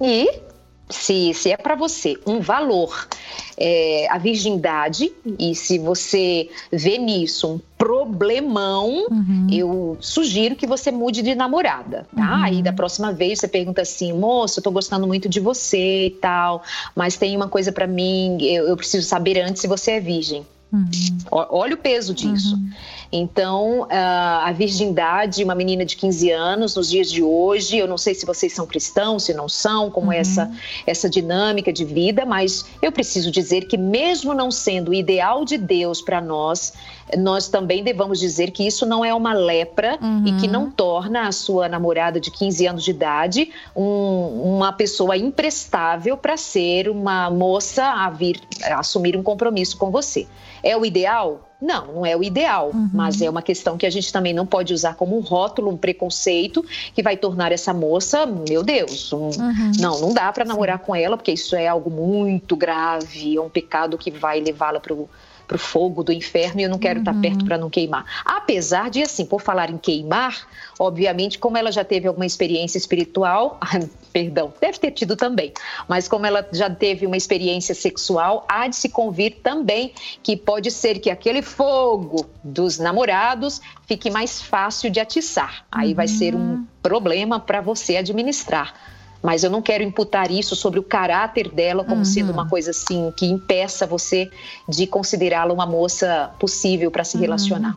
E 0.00 0.40
se, 0.88 1.32
se 1.34 1.50
é 1.50 1.56
para 1.56 1.74
você 1.74 2.18
um 2.26 2.40
valor, 2.40 3.08
é, 3.56 4.06
a 4.10 4.18
virgindade, 4.18 5.10
e 5.38 5.54
se 5.54 5.78
você 5.78 6.50
vê 6.70 6.98
nisso 6.98 7.54
um 7.54 7.60
problemão, 7.78 9.06
uhum. 9.10 9.46
eu 9.50 9.96
sugiro 10.00 10.56
que 10.56 10.66
você 10.66 10.90
mude 10.90 11.22
de 11.22 11.34
namorada, 11.34 12.06
tá? 12.14 12.36
Uhum. 12.36 12.44
Aí 12.44 12.62
da 12.62 12.72
próxima 12.72 13.12
vez 13.12 13.38
você 13.38 13.48
pergunta 13.48 13.82
assim, 13.82 14.12
moço, 14.12 14.58
eu 14.58 14.62
tô 14.62 14.70
gostando 14.70 15.06
muito 15.06 15.28
de 15.28 15.40
você 15.40 16.06
e 16.06 16.10
tal, 16.10 16.62
mas 16.94 17.16
tem 17.16 17.36
uma 17.36 17.48
coisa 17.48 17.72
para 17.72 17.86
mim, 17.86 18.38
eu, 18.40 18.68
eu 18.68 18.76
preciso 18.76 19.06
saber 19.06 19.40
antes 19.40 19.62
se 19.62 19.68
você 19.68 19.92
é 19.92 20.00
virgem. 20.00 20.46
Uhum. 20.72 21.18
Olha 21.30 21.74
o 21.74 21.78
peso 21.78 22.12
disso. 22.12 22.56
Uhum. 22.56 22.70
Então, 23.12 23.86
a 23.90 24.52
virgindade, 24.52 25.44
uma 25.44 25.54
menina 25.54 25.84
de 25.84 25.96
15 25.96 26.30
anos, 26.30 26.74
nos 26.74 26.90
dias 26.90 27.10
de 27.10 27.22
hoje, 27.22 27.78
eu 27.78 27.86
não 27.86 27.98
sei 27.98 28.14
se 28.14 28.26
vocês 28.26 28.52
são 28.52 28.66
cristãos, 28.66 29.24
se 29.24 29.34
não 29.34 29.48
são, 29.48 29.90
como 29.90 30.12
é 30.12 30.16
uhum. 30.16 30.20
essa, 30.20 30.52
essa 30.86 31.10
dinâmica 31.10 31.72
de 31.72 31.84
vida, 31.84 32.24
mas 32.24 32.64
eu 32.82 32.90
preciso 32.90 33.30
dizer 33.30 33.66
que, 33.66 33.76
mesmo 33.76 34.34
não 34.34 34.50
sendo 34.50 34.90
o 34.90 34.94
ideal 34.94 35.44
de 35.44 35.56
Deus 35.56 36.00
para 36.00 36.20
nós, 36.20 36.72
nós 37.18 37.48
também 37.48 37.84
devamos 37.84 38.18
dizer 38.18 38.50
que 38.50 38.66
isso 38.66 38.86
não 38.86 39.04
é 39.04 39.14
uma 39.14 39.32
lepra 39.32 39.98
uhum. 40.00 40.24
e 40.26 40.32
que 40.40 40.48
não 40.48 40.70
torna 40.70 41.28
a 41.28 41.32
sua 41.32 41.68
namorada 41.68 42.18
de 42.18 42.30
15 42.30 42.66
anos 42.66 42.84
de 42.84 42.90
idade 42.90 43.50
um, 43.76 44.56
uma 44.56 44.72
pessoa 44.72 45.16
imprestável 45.16 46.16
para 46.16 46.36
ser 46.36 46.88
uma 46.88 47.30
moça 47.30 47.84
a 47.84 48.10
vir 48.10 48.40
a 48.64 48.80
assumir 48.80 49.16
um 49.16 49.22
compromisso 49.22 49.76
com 49.76 49.90
você. 49.90 50.26
É 50.62 50.76
o 50.76 50.84
ideal? 50.84 51.53
Não, 51.64 51.86
não 51.86 52.06
é 52.06 52.14
o 52.14 52.22
ideal, 52.22 52.72
uhum. 52.74 52.90
mas 52.92 53.22
é 53.22 53.30
uma 53.30 53.40
questão 53.40 53.78
que 53.78 53.86
a 53.86 53.90
gente 53.90 54.12
também 54.12 54.34
não 54.34 54.44
pode 54.44 54.74
usar 54.74 54.96
como 54.96 55.16
um 55.16 55.20
rótulo, 55.20 55.70
um 55.70 55.78
preconceito 55.78 56.62
que 56.94 57.02
vai 57.02 57.16
tornar 57.16 57.52
essa 57.52 57.72
moça, 57.72 58.26
meu 58.26 58.62
Deus, 58.62 59.10
um, 59.14 59.28
uhum. 59.28 59.72
não, 59.80 59.98
não 59.98 60.12
dá 60.12 60.30
para 60.30 60.44
namorar 60.44 60.78
Sim. 60.78 60.84
com 60.84 60.94
ela 60.94 61.16
porque 61.16 61.32
isso 61.32 61.56
é 61.56 61.66
algo 61.66 61.88
muito 61.88 62.54
grave, 62.54 63.36
é 63.36 63.40
um 63.40 63.48
pecado 63.48 63.96
que 63.96 64.10
vai 64.10 64.40
levá-la 64.40 64.78
para 64.78 64.92
o 64.92 65.08
para 65.54 65.56
o 65.56 65.58
fogo 65.58 66.02
do 66.02 66.12
inferno 66.12 66.60
e 66.60 66.64
eu 66.64 66.68
não 66.68 66.78
quero 66.78 66.96
uhum. 66.98 67.02
estar 67.02 67.20
perto 67.20 67.44
para 67.44 67.56
não 67.56 67.70
queimar. 67.70 68.04
Apesar 68.24 68.90
de, 68.90 69.02
assim, 69.02 69.24
por 69.24 69.40
falar 69.40 69.70
em 69.70 69.78
queimar, 69.78 70.48
obviamente, 70.78 71.38
como 71.38 71.56
ela 71.56 71.70
já 71.70 71.84
teve 71.84 72.08
alguma 72.08 72.26
experiência 72.26 72.76
espiritual, 72.76 73.60
perdão, 74.12 74.52
deve 74.60 74.78
ter 74.78 74.90
tido 74.90 75.16
também, 75.16 75.52
mas 75.88 76.08
como 76.08 76.26
ela 76.26 76.46
já 76.52 76.68
teve 76.68 77.06
uma 77.06 77.16
experiência 77.16 77.74
sexual, 77.74 78.44
há 78.48 78.66
de 78.66 78.74
se 78.74 78.88
convir 78.88 79.36
também 79.42 79.92
que 80.22 80.36
pode 80.36 80.70
ser 80.70 80.98
que 80.98 81.10
aquele 81.10 81.42
fogo 81.42 82.26
dos 82.42 82.78
namorados 82.78 83.60
fique 83.86 84.10
mais 84.10 84.40
fácil 84.40 84.90
de 84.90 84.98
atiçar. 84.98 85.64
Aí 85.70 85.90
uhum. 85.90 85.94
vai 85.94 86.08
ser 86.08 86.34
um 86.34 86.38
uhum. 86.38 86.66
problema 86.82 87.38
para 87.38 87.60
você 87.60 87.96
administrar 87.96 88.93
mas 89.24 89.42
eu 89.42 89.50
não 89.50 89.62
quero 89.62 89.82
imputar 89.82 90.30
isso 90.30 90.54
sobre 90.54 90.78
o 90.78 90.82
caráter 90.82 91.48
dela 91.48 91.82
como 91.82 91.96
uhum. 91.96 92.04
sendo 92.04 92.30
uma 92.30 92.46
coisa 92.46 92.72
assim 92.72 93.10
que 93.16 93.24
impeça 93.24 93.86
você 93.86 94.30
de 94.68 94.86
considerá-la 94.86 95.50
uma 95.50 95.64
moça 95.64 96.30
possível 96.38 96.90
para 96.90 97.04
se 97.04 97.16
uhum. 97.16 97.22
relacionar. 97.22 97.74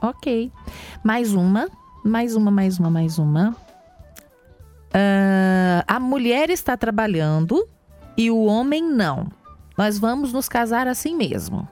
Ok. 0.00 0.52
Mais 1.02 1.32
uma, 1.32 1.68
mais 2.04 2.36
uma, 2.36 2.48
mais 2.48 2.78
uma, 2.78 2.90
mais 2.90 3.18
uma. 3.18 3.56
Uh, 4.94 5.82
a 5.84 5.98
mulher 5.98 6.48
está 6.48 6.76
trabalhando 6.76 7.68
e 8.16 8.30
o 8.30 8.44
homem 8.44 8.80
não. 8.80 9.26
Nós 9.76 9.98
vamos 9.98 10.32
nos 10.32 10.48
casar 10.48 10.86
assim 10.86 11.16
mesmo. 11.16 11.68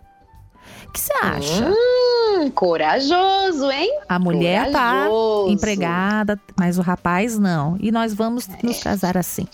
O 0.92 0.94
que 0.94 1.00
você 1.00 1.12
acha? 1.22 1.70
Hum, 1.70 2.50
corajoso, 2.50 3.70
hein? 3.70 3.98
A 4.06 4.18
mulher 4.18 4.70
tá 4.70 5.06
corajoso. 5.06 5.46
tá 5.46 5.52
empregada, 5.52 6.40
mas 6.54 6.78
o 6.78 6.82
rapaz 6.82 7.38
não. 7.38 7.78
E 7.80 7.90
nós 7.90 8.12
vamos 8.12 8.46
nos 8.62 8.82
casar 8.82 9.16
assim. 9.16 9.48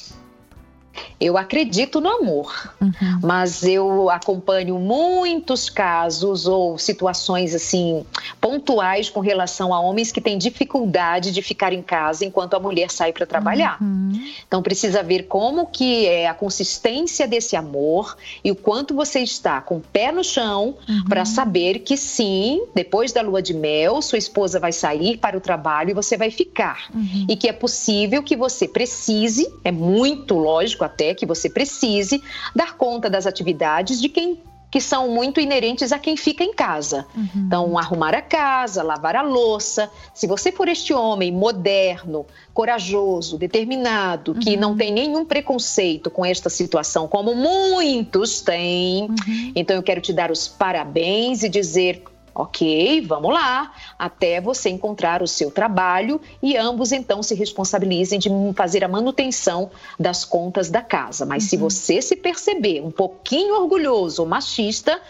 Eu 1.20 1.36
acredito 1.36 2.00
no 2.00 2.08
amor, 2.08 2.72
uhum. 2.80 2.92
mas 3.22 3.64
eu 3.64 4.08
acompanho 4.08 4.78
muitos 4.78 5.68
casos 5.68 6.46
ou 6.46 6.78
situações 6.78 7.54
assim 7.54 8.04
pontuais 8.40 9.10
com 9.10 9.18
relação 9.18 9.74
a 9.74 9.80
homens 9.80 10.12
que 10.12 10.20
têm 10.20 10.38
dificuldade 10.38 11.32
de 11.32 11.42
ficar 11.42 11.72
em 11.72 11.82
casa 11.82 12.24
enquanto 12.24 12.54
a 12.54 12.60
mulher 12.60 12.90
sai 12.90 13.12
para 13.12 13.26
trabalhar. 13.26 13.82
Uhum. 13.82 14.12
Então 14.46 14.62
precisa 14.62 15.02
ver 15.02 15.24
como 15.24 15.66
que 15.66 16.06
é 16.06 16.28
a 16.28 16.34
consistência 16.34 17.26
desse 17.26 17.56
amor 17.56 18.16
e 18.44 18.52
o 18.52 18.56
quanto 18.56 18.94
você 18.94 19.20
está 19.20 19.60
com 19.60 19.78
o 19.78 19.80
pé 19.80 20.12
no 20.12 20.22
chão 20.22 20.76
uhum. 20.88 21.04
para 21.08 21.24
saber 21.24 21.80
que 21.80 21.96
sim, 21.96 22.62
depois 22.74 23.12
da 23.12 23.22
lua 23.22 23.42
de 23.42 23.54
mel, 23.54 24.00
sua 24.02 24.18
esposa 24.18 24.60
vai 24.60 24.72
sair 24.72 25.16
para 25.16 25.36
o 25.36 25.40
trabalho 25.40 25.90
e 25.90 25.94
você 25.94 26.16
vai 26.16 26.30
ficar. 26.30 26.88
Uhum. 26.94 27.26
E 27.28 27.36
que 27.36 27.48
é 27.48 27.52
possível 27.52 28.22
que 28.22 28.36
você 28.36 28.68
precise, 28.68 29.52
é 29.64 29.72
muito 29.72 30.36
lógico 30.36 30.84
até 30.84 31.07
que 31.14 31.26
você 31.26 31.48
precise 31.48 32.22
dar 32.54 32.76
conta 32.76 33.08
das 33.10 33.26
atividades 33.26 34.00
de 34.00 34.08
quem 34.08 34.40
que 34.70 34.80
são 34.80 35.08
muito 35.08 35.40
inerentes 35.40 35.92
a 35.92 35.98
quem 35.98 36.16
fica 36.16 36.44
em 36.44 36.52
casa. 36.52 37.06
Uhum. 37.16 37.28
Então, 37.46 37.78
arrumar 37.78 38.14
a 38.14 38.20
casa, 38.20 38.82
lavar 38.82 39.16
a 39.16 39.22
louça. 39.22 39.90
Se 40.12 40.26
você 40.26 40.52
for 40.52 40.68
este 40.68 40.92
homem 40.92 41.32
moderno, 41.32 42.26
corajoso, 42.52 43.38
determinado, 43.38 44.32
uhum. 44.32 44.40
que 44.40 44.56
não 44.56 44.76
tem 44.76 44.92
nenhum 44.92 45.24
preconceito 45.24 46.10
com 46.10 46.24
esta 46.24 46.50
situação, 46.50 47.08
como 47.08 47.34
muitos 47.34 48.42
têm, 48.42 49.04
uhum. 49.04 49.52
então 49.56 49.74
eu 49.74 49.82
quero 49.82 50.00
te 50.00 50.12
dar 50.12 50.30
os 50.30 50.46
parabéns 50.46 51.42
e 51.42 51.48
dizer 51.48 52.02
Ok, 52.38 53.00
vamos 53.00 53.34
lá, 53.34 53.72
até 53.98 54.40
você 54.40 54.70
encontrar 54.70 55.24
o 55.24 55.26
seu 55.26 55.50
trabalho 55.50 56.20
e 56.40 56.56
ambos 56.56 56.92
então 56.92 57.20
se 57.20 57.34
responsabilizem 57.34 58.16
de 58.16 58.30
fazer 58.54 58.84
a 58.84 58.88
manutenção 58.88 59.72
das 59.98 60.24
contas 60.24 60.70
da 60.70 60.80
casa. 60.80 61.26
Mas 61.26 61.42
uhum. 61.42 61.48
se 61.48 61.56
você 61.56 62.00
se 62.00 62.14
perceber 62.14 62.80
um 62.80 62.92
pouquinho 62.92 63.60
orgulhoso 63.60 64.22
ou 64.22 64.28
machista, 64.28 65.00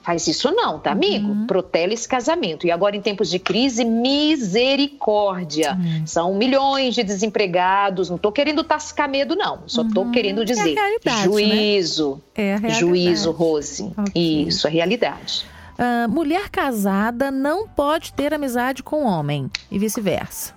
faz 0.00 0.28
isso 0.28 0.52
não, 0.52 0.78
tá, 0.78 0.92
amigo? 0.92 1.26
Uhum. 1.26 1.46
Protela 1.48 1.92
esse 1.92 2.06
casamento. 2.06 2.64
E 2.64 2.70
agora, 2.70 2.94
em 2.94 3.02
tempos 3.02 3.28
de 3.28 3.40
crise, 3.40 3.84
misericórdia. 3.84 5.72
Uhum. 5.72 6.06
São 6.06 6.34
milhões 6.34 6.94
de 6.94 7.02
desempregados. 7.02 8.08
Não 8.08 8.16
tô 8.16 8.30
querendo 8.30 8.62
tascar 8.62 9.10
medo, 9.10 9.34
não. 9.34 9.64
Só 9.66 9.82
tô 9.82 10.02
uhum. 10.02 10.12
querendo 10.12 10.44
dizer. 10.44 10.78
É 10.78 11.10
né? 11.10 11.24
juízo. 11.24 12.22
Né? 12.38 12.60
É 12.62 12.68
juízo, 12.70 13.32
Rose. 13.32 13.92
Okay. 13.98 14.46
Isso, 14.46 14.68
a 14.68 14.70
realidade. 14.70 15.55
Uh, 15.78 16.08
mulher 16.08 16.48
casada 16.48 17.30
não 17.30 17.68
pode 17.68 18.12
ter 18.14 18.32
amizade 18.32 18.82
com 18.82 19.04
homem 19.04 19.50
e 19.70 19.78
vice-versa. 19.78 20.55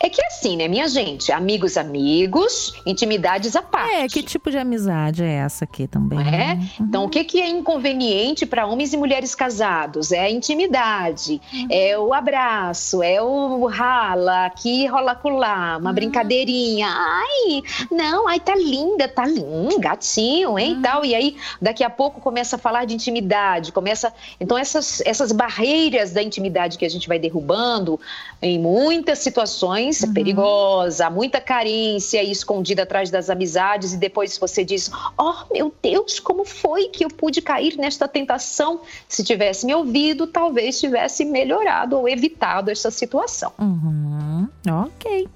É 0.00 0.08
que 0.08 0.20
é 0.20 0.26
assim, 0.26 0.56
né, 0.56 0.68
minha 0.68 0.88
gente? 0.88 1.32
Amigos, 1.32 1.76
amigos, 1.76 2.74
intimidades 2.84 3.56
à 3.56 3.62
parte. 3.62 3.94
É, 3.94 4.06
que 4.08 4.22
tipo 4.22 4.50
de 4.50 4.58
amizade 4.58 5.22
é 5.22 5.34
essa 5.34 5.64
aqui 5.64 5.86
também? 5.86 6.18
É? 6.18 6.54
Uhum. 6.54 6.68
Então, 6.80 7.04
o 7.04 7.08
que, 7.08 7.24
que 7.24 7.40
é 7.40 7.48
inconveniente 7.48 8.44
para 8.44 8.66
homens 8.66 8.92
e 8.92 8.96
mulheres 8.96 9.34
casados? 9.34 10.12
É 10.12 10.20
a 10.20 10.30
intimidade, 10.30 11.40
uhum. 11.52 11.68
é 11.70 11.98
o 11.98 12.12
abraço, 12.12 13.02
é 13.02 13.22
o 13.22 13.66
rala, 13.66 14.46
aqui 14.46 14.86
rola 14.86 15.18
lá, 15.24 15.76
uma 15.78 15.90
uhum. 15.90 15.94
brincadeirinha. 15.94 16.88
Ai, 16.88 17.62
não, 17.90 18.28
ai, 18.28 18.38
tá 18.38 18.54
linda, 18.54 19.08
tá 19.08 19.26
lindo, 19.26 19.78
gatinho, 19.78 20.58
hein, 20.58 20.76
e 20.78 20.82
tal. 20.82 21.04
E 21.04 21.14
aí, 21.14 21.36
daqui 21.60 21.82
a 21.82 21.90
pouco 21.90 22.20
começa 22.20 22.56
a 22.56 22.58
falar 22.58 22.84
de 22.84 22.94
intimidade, 22.94 23.72
começa... 23.72 24.12
Então, 24.40 24.56
essas, 24.58 25.00
essas 25.04 25.32
barreiras 25.32 26.12
da 26.12 26.22
intimidade 26.22 26.78
que 26.78 26.84
a 26.84 26.90
gente 26.90 27.08
vai 27.08 27.18
derrubando, 27.18 27.98
em 28.40 28.58
muitas 28.58 29.18
situações, 29.20 29.85
uhum. 29.86 30.12
perigosa, 30.12 31.10
muita 31.10 31.40
carência 31.40 32.22
escondida 32.22 32.82
atrás 32.82 33.10
das 33.10 33.30
amizades 33.30 33.92
e 33.92 33.96
depois 33.96 34.36
você 34.38 34.64
diz: 34.64 34.90
"Oh, 35.18 35.34
meu 35.52 35.72
Deus, 35.82 36.18
como 36.20 36.44
foi 36.44 36.88
que 36.88 37.04
eu 37.04 37.08
pude 37.08 37.40
cair 37.40 37.76
nesta 37.76 38.06
tentação? 38.08 38.80
Se 39.08 39.22
tivesse 39.22 39.66
me 39.66 39.74
ouvido, 39.74 40.26
talvez 40.26 40.80
tivesse 40.80 41.24
melhorado 41.24 41.96
ou 41.96 42.08
evitado 42.08 42.70
essa 42.70 42.90
situação." 42.90 43.52
Uhum. 43.58 44.48
OK. 44.84 45.28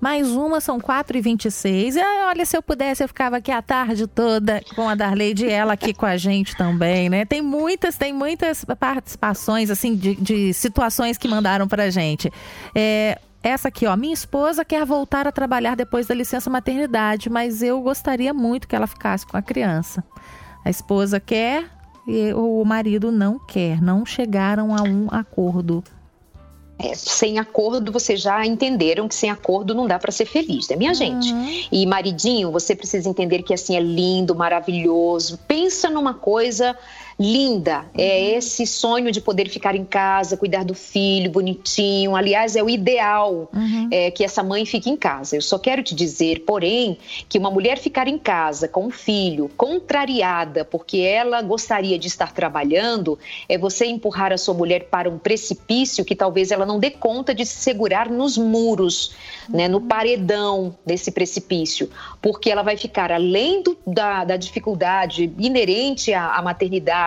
Mais 0.00 0.30
uma, 0.30 0.60
são 0.60 0.78
4h26. 0.78 1.96
E 1.96 2.24
olha, 2.26 2.44
se 2.44 2.56
eu 2.56 2.62
pudesse, 2.62 3.02
eu 3.02 3.08
ficava 3.08 3.38
aqui 3.38 3.50
a 3.50 3.62
tarde 3.62 4.06
toda 4.06 4.62
com 4.74 4.88
a 4.88 4.94
Darleide 4.94 5.46
e 5.46 5.50
ela 5.50 5.72
aqui 5.72 5.94
com 5.94 6.06
a 6.06 6.16
gente 6.16 6.54
também, 6.56 7.08
né? 7.08 7.24
Tem 7.24 7.40
muitas, 7.40 7.96
tem 7.96 8.12
muitas 8.12 8.64
participações, 8.78 9.70
assim, 9.70 9.96
de, 9.96 10.14
de 10.14 10.52
situações 10.52 11.16
que 11.16 11.26
mandaram 11.26 11.66
pra 11.66 11.88
gente. 11.90 12.30
É, 12.74 13.18
essa 13.46 13.68
aqui, 13.68 13.86
ó, 13.86 13.96
minha 13.96 14.12
esposa 14.12 14.64
quer 14.64 14.84
voltar 14.84 15.26
a 15.26 15.32
trabalhar 15.32 15.76
depois 15.76 16.06
da 16.06 16.14
licença 16.14 16.50
maternidade, 16.50 17.30
mas 17.30 17.62
eu 17.62 17.80
gostaria 17.80 18.34
muito 18.34 18.66
que 18.66 18.74
ela 18.74 18.86
ficasse 18.86 19.26
com 19.26 19.36
a 19.36 19.42
criança. 19.42 20.02
A 20.64 20.70
esposa 20.70 21.20
quer 21.20 21.70
e 22.08 22.32
o 22.32 22.64
marido 22.64 23.12
não 23.12 23.38
quer, 23.38 23.80
não 23.80 24.04
chegaram 24.04 24.74
a 24.74 24.82
um 24.82 25.08
acordo. 25.10 25.82
É, 26.78 26.94
sem 26.94 27.38
acordo, 27.38 27.90
vocês 27.90 28.20
já 28.20 28.44
entenderam 28.44 29.08
que 29.08 29.14
sem 29.14 29.30
acordo 29.30 29.74
não 29.74 29.86
dá 29.86 29.98
para 29.98 30.12
ser 30.12 30.26
feliz, 30.26 30.68
né, 30.68 30.76
minha 30.76 30.90
uhum. 30.90 30.94
gente? 30.94 31.68
E 31.72 31.86
maridinho, 31.86 32.52
você 32.52 32.76
precisa 32.76 33.08
entender 33.08 33.42
que 33.42 33.54
assim 33.54 33.76
é 33.76 33.80
lindo, 33.80 34.34
maravilhoso. 34.34 35.38
Pensa 35.48 35.88
numa 35.88 36.12
coisa 36.12 36.76
linda. 37.18 37.86
É 37.96 38.32
uhum. 38.32 38.38
esse 38.38 38.66
sonho 38.66 39.10
de 39.10 39.20
poder 39.20 39.48
ficar 39.48 39.74
em 39.74 39.84
casa, 39.84 40.36
cuidar 40.36 40.64
do 40.64 40.74
filho, 40.74 41.30
bonitinho. 41.30 42.14
Aliás, 42.14 42.56
é 42.56 42.62
o 42.62 42.68
ideal 42.68 43.48
uhum. 43.54 43.88
é, 43.90 44.10
que 44.10 44.22
essa 44.22 44.42
mãe 44.42 44.66
fique 44.66 44.90
em 44.90 44.96
casa. 44.96 45.36
Eu 45.36 45.40
só 45.40 45.58
quero 45.58 45.82
te 45.82 45.94
dizer, 45.94 46.40
porém, 46.40 46.98
que 47.28 47.38
uma 47.38 47.50
mulher 47.50 47.78
ficar 47.78 48.06
em 48.06 48.18
casa 48.18 48.68
com 48.68 48.86
um 48.86 48.90
filho, 48.90 49.50
contrariada 49.56 50.64
porque 50.64 50.98
ela 50.98 51.40
gostaria 51.40 51.98
de 51.98 52.06
estar 52.06 52.32
trabalhando, 52.32 53.18
é 53.48 53.56
você 53.56 53.86
empurrar 53.86 54.32
a 54.32 54.38
sua 54.38 54.54
mulher 54.54 54.88
para 54.90 55.08
um 55.08 55.18
precipício 55.18 56.04
que 56.04 56.14
talvez 56.14 56.50
ela 56.50 56.66
não 56.66 56.78
dê 56.78 56.90
conta 56.90 57.34
de 57.34 57.46
se 57.46 57.56
segurar 57.56 58.10
nos 58.10 58.36
muros, 58.36 59.14
uhum. 59.48 59.56
né, 59.56 59.68
no 59.68 59.78
uhum. 59.78 59.88
paredão 59.88 60.76
desse 60.84 61.10
precipício, 61.10 61.88
porque 62.20 62.50
ela 62.50 62.62
vai 62.62 62.76
ficar 62.76 63.10
além 63.10 63.62
do, 63.62 63.76
da, 63.86 64.24
da 64.24 64.36
dificuldade 64.36 65.32
inerente 65.38 66.12
à, 66.12 66.34
à 66.34 66.42
maternidade 66.42 67.05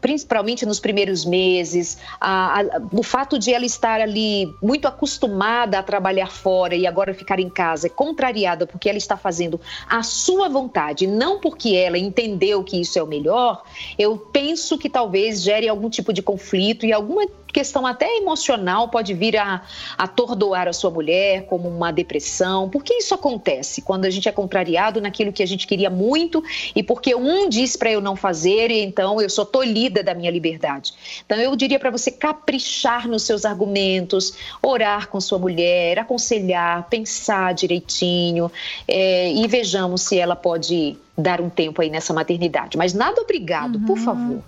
principalmente 0.00 0.64
nos 0.64 0.80
primeiros 0.80 1.24
meses, 1.24 1.98
a, 2.20 2.60
a, 2.60 2.64
o 2.92 3.02
fato 3.02 3.38
de 3.38 3.52
ela 3.52 3.64
estar 3.64 4.00
ali 4.00 4.52
muito 4.62 4.86
acostumada 4.88 5.78
a 5.78 5.82
trabalhar 5.82 6.30
fora 6.30 6.74
e 6.74 6.86
agora 6.86 7.14
ficar 7.14 7.38
em 7.38 7.48
casa 7.48 7.86
é 7.86 7.90
contrariada 7.90 8.66
porque 8.66 8.88
ela 8.88 8.98
está 8.98 9.16
fazendo 9.16 9.60
a 9.88 10.02
sua 10.02 10.48
vontade, 10.48 11.06
não 11.06 11.40
porque 11.40 11.74
ela 11.74 11.98
entendeu 11.98 12.62
que 12.62 12.80
isso 12.80 12.98
é 12.98 13.02
o 13.02 13.06
melhor, 13.06 13.62
eu 13.98 14.16
penso 14.16 14.78
que 14.78 14.88
talvez 14.88 15.42
gere 15.42 15.68
algum 15.68 15.90
tipo 15.90 16.12
de 16.12 16.22
conflito 16.22 16.86
e 16.86 16.92
alguma 16.92 17.26
questão 17.56 17.86
até 17.86 18.18
emocional 18.18 18.90
pode 18.90 19.14
vir 19.14 19.34
a 19.38 19.62
atordoar 19.96 20.68
a 20.68 20.74
sua 20.74 20.90
mulher, 20.90 21.46
como 21.46 21.66
uma 21.70 21.90
depressão. 21.90 22.68
Por 22.68 22.84
que 22.84 22.92
isso 22.92 23.14
acontece? 23.14 23.80
Quando 23.80 24.04
a 24.04 24.10
gente 24.10 24.28
é 24.28 24.32
contrariado 24.32 25.00
naquilo 25.00 25.32
que 25.32 25.42
a 25.42 25.46
gente 25.46 25.66
queria 25.66 25.88
muito 25.88 26.44
e 26.74 26.82
porque 26.82 27.14
um 27.14 27.48
diz 27.48 27.74
para 27.74 27.90
eu 27.90 28.02
não 28.02 28.14
fazer, 28.14 28.70
e 28.70 28.82
então 28.82 29.22
eu 29.22 29.30
sou 29.30 29.46
tolhida 29.46 30.02
da 30.02 30.12
minha 30.12 30.30
liberdade. 30.30 30.92
Então 31.24 31.38
eu 31.38 31.56
diria 31.56 31.78
para 31.78 31.90
você 31.90 32.10
caprichar 32.10 33.08
nos 33.08 33.22
seus 33.22 33.46
argumentos, 33.46 34.34
orar 34.62 35.08
com 35.08 35.18
sua 35.18 35.38
mulher, 35.38 35.98
aconselhar, 35.98 36.86
pensar 36.90 37.54
direitinho 37.54 38.52
é, 38.86 39.32
e 39.32 39.48
vejamos 39.48 40.02
se 40.02 40.18
ela 40.18 40.36
pode 40.36 40.98
dar 41.16 41.40
um 41.40 41.48
tempo 41.48 41.80
aí 41.80 41.88
nessa 41.88 42.12
maternidade. 42.12 42.76
Mas 42.76 42.92
nada 42.92 43.18
obrigado, 43.22 43.76
uhum. 43.76 43.86
por 43.86 43.96
favor. 43.96 44.42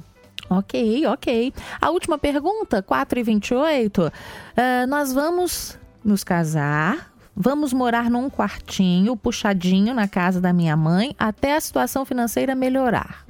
Ok, 0.51 1.07
ok. 1.07 1.53
A 1.81 1.91
última 1.91 2.19
pergunta, 2.19 2.83
4 2.83 3.19
e 3.19 3.23
28. 3.23 3.99
Uh, 4.03 4.11
ah, 4.57 4.87
nós 4.87 5.13
vamos 5.13 5.79
nos 6.03 6.25
casar, 6.25 7.13
vamos 7.37 7.73
morar 7.73 8.09
num 8.11 8.31
quartinho 8.31 9.17
puxadinho 9.17 9.95
na 9.95 10.09
casa 10.09 10.41
da 10.41 10.53
minha 10.53 10.77
mãe 10.77 11.15
até 11.19 11.55
a 11.55 11.61
situação 11.61 12.05
financeira 12.05 12.55
melhorar. 12.55 13.28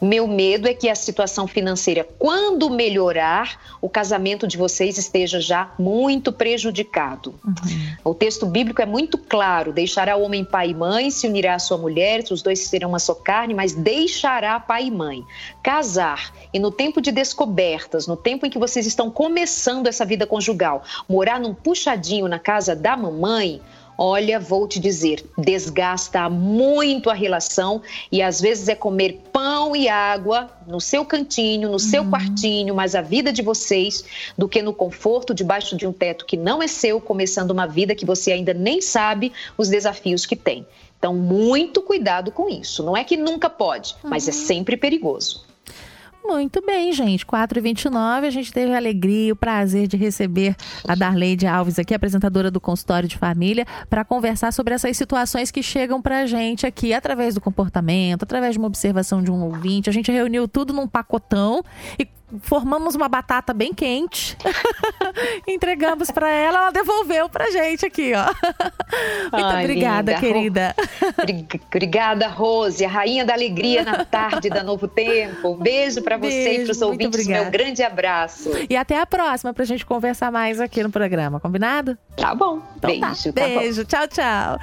Meu 0.00 0.28
medo 0.28 0.68
é 0.68 0.74
que 0.74 0.88
a 0.88 0.94
situação 0.94 1.46
financeira, 1.48 2.06
quando 2.18 2.70
melhorar, 2.70 3.60
o 3.80 3.88
casamento 3.88 4.46
de 4.46 4.56
vocês 4.56 4.96
esteja 4.96 5.40
já 5.40 5.72
muito 5.78 6.32
prejudicado. 6.32 7.34
Uhum. 7.44 7.96
O 8.04 8.14
texto 8.14 8.46
bíblico 8.46 8.80
é 8.80 8.86
muito 8.86 9.18
claro: 9.18 9.72
deixará 9.72 10.16
o 10.16 10.22
homem 10.22 10.44
pai 10.44 10.70
e 10.70 10.74
mãe, 10.74 11.10
se 11.10 11.26
unirá 11.26 11.54
à 11.54 11.58
sua 11.58 11.78
mulher, 11.78 12.22
os 12.30 12.42
dois 12.42 12.60
serão 12.60 12.90
uma 12.90 12.98
só 12.98 13.14
carne, 13.14 13.54
mas 13.54 13.74
deixará 13.74 14.58
pai 14.60 14.86
e 14.86 14.90
mãe. 14.90 15.24
Casar 15.62 16.32
e 16.52 16.58
no 16.58 16.70
tempo 16.70 17.00
de 17.00 17.10
descobertas, 17.10 18.06
no 18.06 18.16
tempo 18.16 18.46
em 18.46 18.50
que 18.50 18.58
vocês 18.58 18.86
estão 18.86 19.10
começando 19.10 19.86
essa 19.86 20.04
vida 20.04 20.26
conjugal, 20.26 20.82
morar 21.08 21.40
num 21.40 21.54
puxadinho 21.54 22.28
na 22.28 22.38
casa 22.38 22.76
da 22.76 22.96
mamãe 22.96 23.60
olha, 23.98 24.38
vou 24.38 24.68
te 24.68 24.78
dizer, 24.78 25.24
desgasta 25.36 26.30
muito 26.30 27.10
a 27.10 27.14
relação 27.14 27.82
e 28.12 28.22
às 28.22 28.40
vezes 28.40 28.68
é 28.68 28.76
comer 28.76 29.20
pão 29.32 29.74
e 29.74 29.88
água 29.88 30.48
no 30.68 30.80
seu 30.80 31.04
cantinho, 31.04 31.68
no 31.68 31.80
seu 31.80 32.04
uhum. 32.04 32.10
quartinho, 32.10 32.74
mas 32.76 32.94
a 32.94 33.02
vida 33.02 33.32
de 33.32 33.42
vocês, 33.42 34.04
do 34.38 34.48
que 34.48 34.62
no 34.62 34.72
conforto 34.72 35.34
debaixo 35.34 35.76
de 35.76 35.84
um 35.84 35.92
teto 35.92 36.24
que 36.24 36.36
não 36.36 36.62
é 36.62 36.68
seu, 36.68 37.00
começando 37.00 37.50
uma 37.50 37.66
vida 37.66 37.94
que 37.94 38.06
você 38.06 38.30
ainda 38.30 38.54
nem 38.54 38.80
sabe 38.80 39.32
os 39.56 39.68
desafios 39.68 40.24
que 40.24 40.36
tem. 40.36 40.64
Então, 40.96 41.14
muito 41.14 41.82
cuidado 41.82 42.30
com 42.30 42.48
isso. 42.48 42.82
Não 42.84 42.96
é 42.96 43.02
que 43.02 43.16
nunca 43.16 43.50
pode, 43.50 43.96
mas 44.02 44.28
é 44.28 44.32
uhum. 44.32 44.36
sempre 44.36 44.76
perigoso. 44.76 45.47
Muito 46.28 46.60
bem, 46.60 46.92
gente. 46.92 47.24
4h29, 47.24 48.26
a 48.26 48.30
gente 48.30 48.52
teve 48.52 48.70
a 48.74 48.76
alegria 48.76 49.28
e 49.28 49.32
o 49.32 49.36
prazer 49.36 49.88
de 49.88 49.96
receber 49.96 50.54
a 50.86 50.94
Darleide 50.94 51.46
Alves 51.46 51.78
aqui, 51.78 51.94
apresentadora 51.94 52.50
do 52.50 52.60
consultório 52.60 53.08
de 53.08 53.16
família, 53.16 53.64
para 53.88 54.04
conversar 54.04 54.52
sobre 54.52 54.74
essas 54.74 54.94
situações 54.94 55.50
que 55.50 55.62
chegam 55.62 56.02
para 56.02 56.20
a 56.20 56.26
gente 56.26 56.66
aqui 56.66 56.92
através 56.92 57.34
do 57.34 57.40
comportamento, 57.40 58.24
através 58.24 58.52
de 58.52 58.58
uma 58.58 58.66
observação 58.66 59.22
de 59.22 59.30
um 59.30 59.42
ouvinte. 59.42 59.88
A 59.88 59.92
gente 59.92 60.12
reuniu 60.12 60.46
tudo 60.46 60.74
num 60.74 60.86
pacotão 60.86 61.64
e 61.98 62.06
formamos 62.42 62.94
uma 62.94 63.08
batata 63.08 63.52
bem 63.54 63.72
quente, 63.72 64.36
entregamos 65.46 66.10
para 66.10 66.28
ela, 66.28 66.58
ela 66.58 66.70
devolveu 66.70 67.28
pra 67.28 67.50
gente 67.50 67.86
aqui, 67.86 68.12
ó. 68.14 68.24
Muito 69.32 69.46
Ai, 69.46 69.64
obrigada, 69.64 70.12
linda. 70.12 70.26
querida. 70.26 70.74
Obrigada, 71.72 72.28
Rose, 72.28 72.84
a 72.84 72.88
rainha 72.88 73.24
da 73.24 73.34
alegria 73.34 73.84
na 73.84 74.04
tarde 74.04 74.48
da 74.48 74.62
Novo 74.62 74.88
Tempo. 74.88 75.50
Um 75.50 75.56
beijo 75.56 76.02
para 76.02 76.16
você 76.16 76.56
e 76.56 76.64
para 76.64 76.72
os 76.72 76.82
ouvintes, 76.82 77.20
obrigada. 77.20 77.42
meu 77.42 77.50
grande 77.50 77.82
abraço. 77.82 78.50
E 78.68 78.76
até 78.76 78.98
a 79.00 79.06
próxima 79.06 79.52
pra 79.52 79.64
gente 79.64 79.84
conversar 79.84 80.30
mais 80.32 80.60
aqui 80.60 80.82
no 80.82 80.90
programa, 80.90 81.40
combinado? 81.40 81.96
Tá 82.16 82.34
bom. 82.34 82.60
Então 82.76 82.90
beijo. 82.90 83.32
Tá. 83.32 83.42
Beijo. 83.46 83.84
Tá 83.84 84.06
tchau, 84.06 84.08
tchau. 84.08 84.56